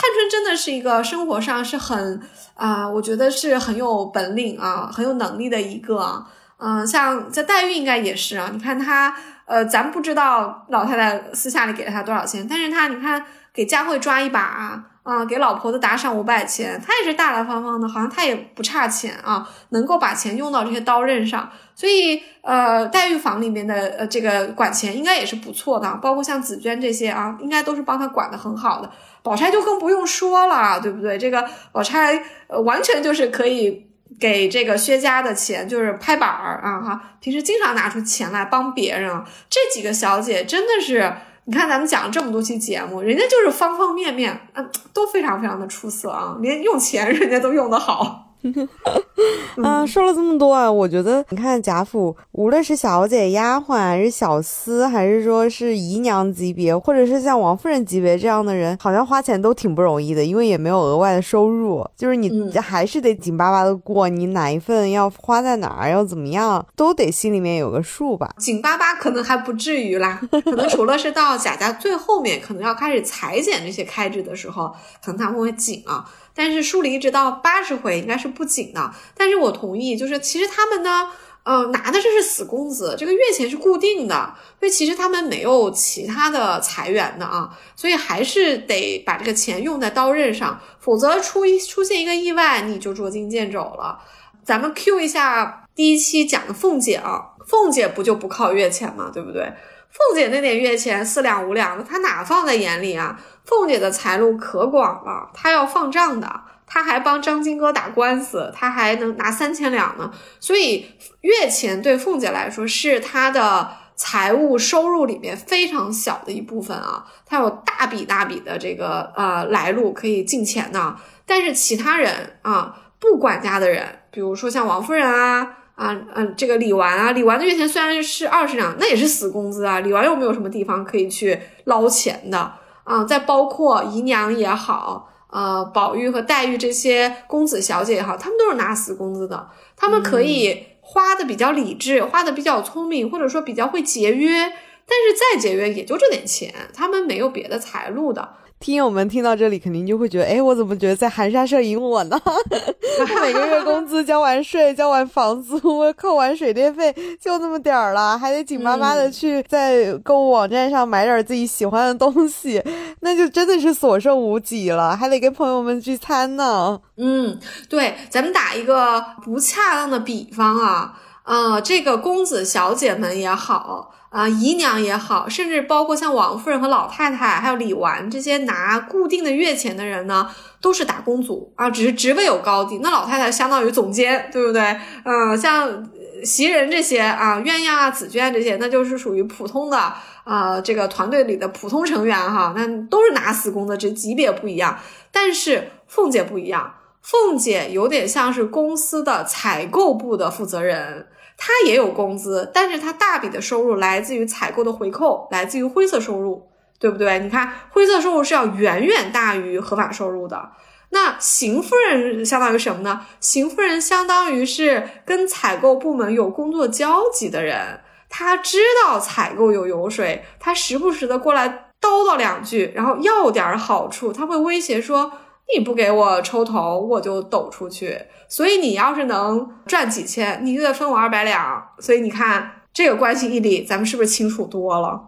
[0.00, 2.22] 探春真的是一个生活上是很
[2.54, 6.24] 啊、我觉得是很有本领啊，很有能力的一个啊。
[6.58, 9.14] 嗯、像在黛玉应该也是啊，你看她，
[9.44, 28.90] 呃，咱不知道老太太私下里给了她多少钱，但是她你看给佳慧抓一把啊、啊给老婆子打赏五百钱，她也是大大方方的，好像她也不差钱啊，能够把钱用到这些刀刃上，所以呃，黛玉坊里面的呃这个管钱应该也是不错的，包括像紫娟这些啊，应该都是帮她管的很好的。
[29.22, 31.16] 宝钗就更不用说了，对不对？
[31.16, 32.22] 这个宝钗
[32.64, 33.86] 完全就是可以
[34.20, 39.24] 给这个薛家的钱，就是拍板儿啊哈，平时经常拿出钱来帮别人啊。
[39.50, 41.12] 这几个小姐真的是，
[41.50, 44.62] 你看咱们讲了这么多期节目，人家就是方方面面，啊、
[44.92, 48.27] 都非常非常的出色啊，连用钱人家都用得好。
[49.62, 68.30] 啊，说了这么多啊，我觉得你看贾府，无论是小姐、丫鬟，还是小厮，还是说是姨娘级别，或者是像王夫人级别这样的人，好像花钱都挺不容易的，因为也没有额外的收入， 就是你嗯还是得紧巴巴的过，你哪一份要花在哪儿，要怎么样，都得心里面有个数吧。
[68.38, 74.72] 紧巴巴可能还不至于啦， 可能除了是到贾家最后面，可能要开始裁剪这些开支的时候，
[75.04, 76.04] 可能他们会紧啊。
[76.38, 78.94] 但是书里一直到八十回应该是不紧的。
[79.16, 81.10] 但是我同意，就是其实他们呢，
[81.42, 93.98] 呃，拿的这是死工资，这个月钱是固定的，所以其实他们没有其他的财源的啊，所以还是得把这个钱用在刀刃上，否则出一出现一个意外，你就捉襟见肘了。
[94.44, 99.10] 咱们 Q 一下第一期讲的凤姐啊，凤姐不就不靠月钱嘛？
[99.12, 99.52] 对不对？
[99.90, 103.18] 凤姐那点月钱四两五两的，她哪放在眼里啊？
[103.44, 110.12] 凤姐的财路可广了，她要放账的，她还帮张金哥打官司，她还能拿三千两呢。
[110.38, 110.86] 所以
[111.22, 120.96] 月钱对凤姐来说是她的财务收入里面非常小的一部分啊，她有大笔大笔的这个呃来路可以进钱的。
[121.26, 125.54] 但是其他人啊，不管家的人，比如说像王夫人啊。
[125.78, 129.78] 啊，嗯，这个李纨啊，李纨的月钱虽然是二十两，那也是死工资啊。
[129.78, 132.52] 李纨又没有什么地方可以去捞钱的
[132.82, 133.04] 啊。
[133.04, 139.48] 再包括姨娘也好，呃，宝玉和黛玉这些公子小姐也好，他们都是拿死工资的。
[139.76, 144.52] 他们可以花的比较理智，花的比较聪明，或者说比较会节约。
[144.90, 148.28] 但是再节约也就这点钱，他们没有别的财路的。
[148.60, 152.20] 听友们听到这里，肯定就会觉得，哎，我怎么觉得在含沙射影我呢？
[153.22, 155.60] 每个月工资交完税、交完房租、
[155.96, 162.60] 扣完水电费，就那么点儿了，还得紧巴巴的去在购物网站上买点自己喜欢的东西，
[163.00, 166.80] 那就真的是所剩无几了，还得跟朋友们聚餐呢。
[166.96, 173.94] 嗯，对，咱们打一个不恰当的比方啊，呃，这个公子小姐们也好。
[174.10, 180.30] 啊、姨娘也好，甚至包括像王夫人和老太太，还有李纨这些拿固定的月钱的人呢，
[180.62, 182.78] 都是打工族啊，只是职位有高低。
[182.78, 184.62] 那老太太相当于总监，对不对？
[185.04, 185.86] 嗯、像
[186.24, 189.92] 袭人这些啊，鸳鸯啊、紫娟这些，那就是属于普通的
[190.24, 194.78] 啊、这个团队里的普通成员哈，那都是拿死工的，这级别不一样。
[195.12, 201.08] 但是凤姐不一样，凤姐有点像是公司的采购部的负责人。
[201.40, 206.48] 他也有工资，但是他大笔的收入来自于采购的回扣，来自于灰色收入，
[206.80, 207.20] 对不对？
[207.20, 210.50] 你看灰色收入是要远远大于合法收入的。
[210.90, 213.06] 那邢夫人相当于什么呢？
[213.20, 225.12] 邢夫人相当于是跟采购部门有工作交集的人，她知道采购有油水，她时不时的过来叨叨两句，然后要点好处，她会威胁说。
[225.56, 227.98] 你不给我抽头，我就抖出去。
[228.28, 231.62] 所以你要是能赚几千，你就得分我二百两。
[231.78, 235.00] 所以你看这个关系一理，咱们是不是清楚多了？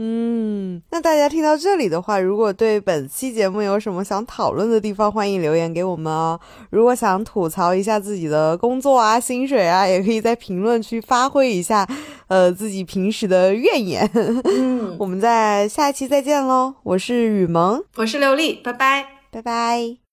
[0.00, 6.38] 嗯，那大家听到这里的话，如果对本期节目有什么想讨论的地方，欢迎留言给我们哦。
[6.70, 11.84] 如果想吐槽一下自己的工作啊、薪水啊，也可以在评论区发挥一下，
[12.28, 14.08] 呃，自己平时的怨言。
[14.14, 16.74] 嗯， 我们在下一期再见喽！
[16.84, 19.17] 我是雨萌，我是刘丽，拜拜。
[19.30, 20.07] 拜拜。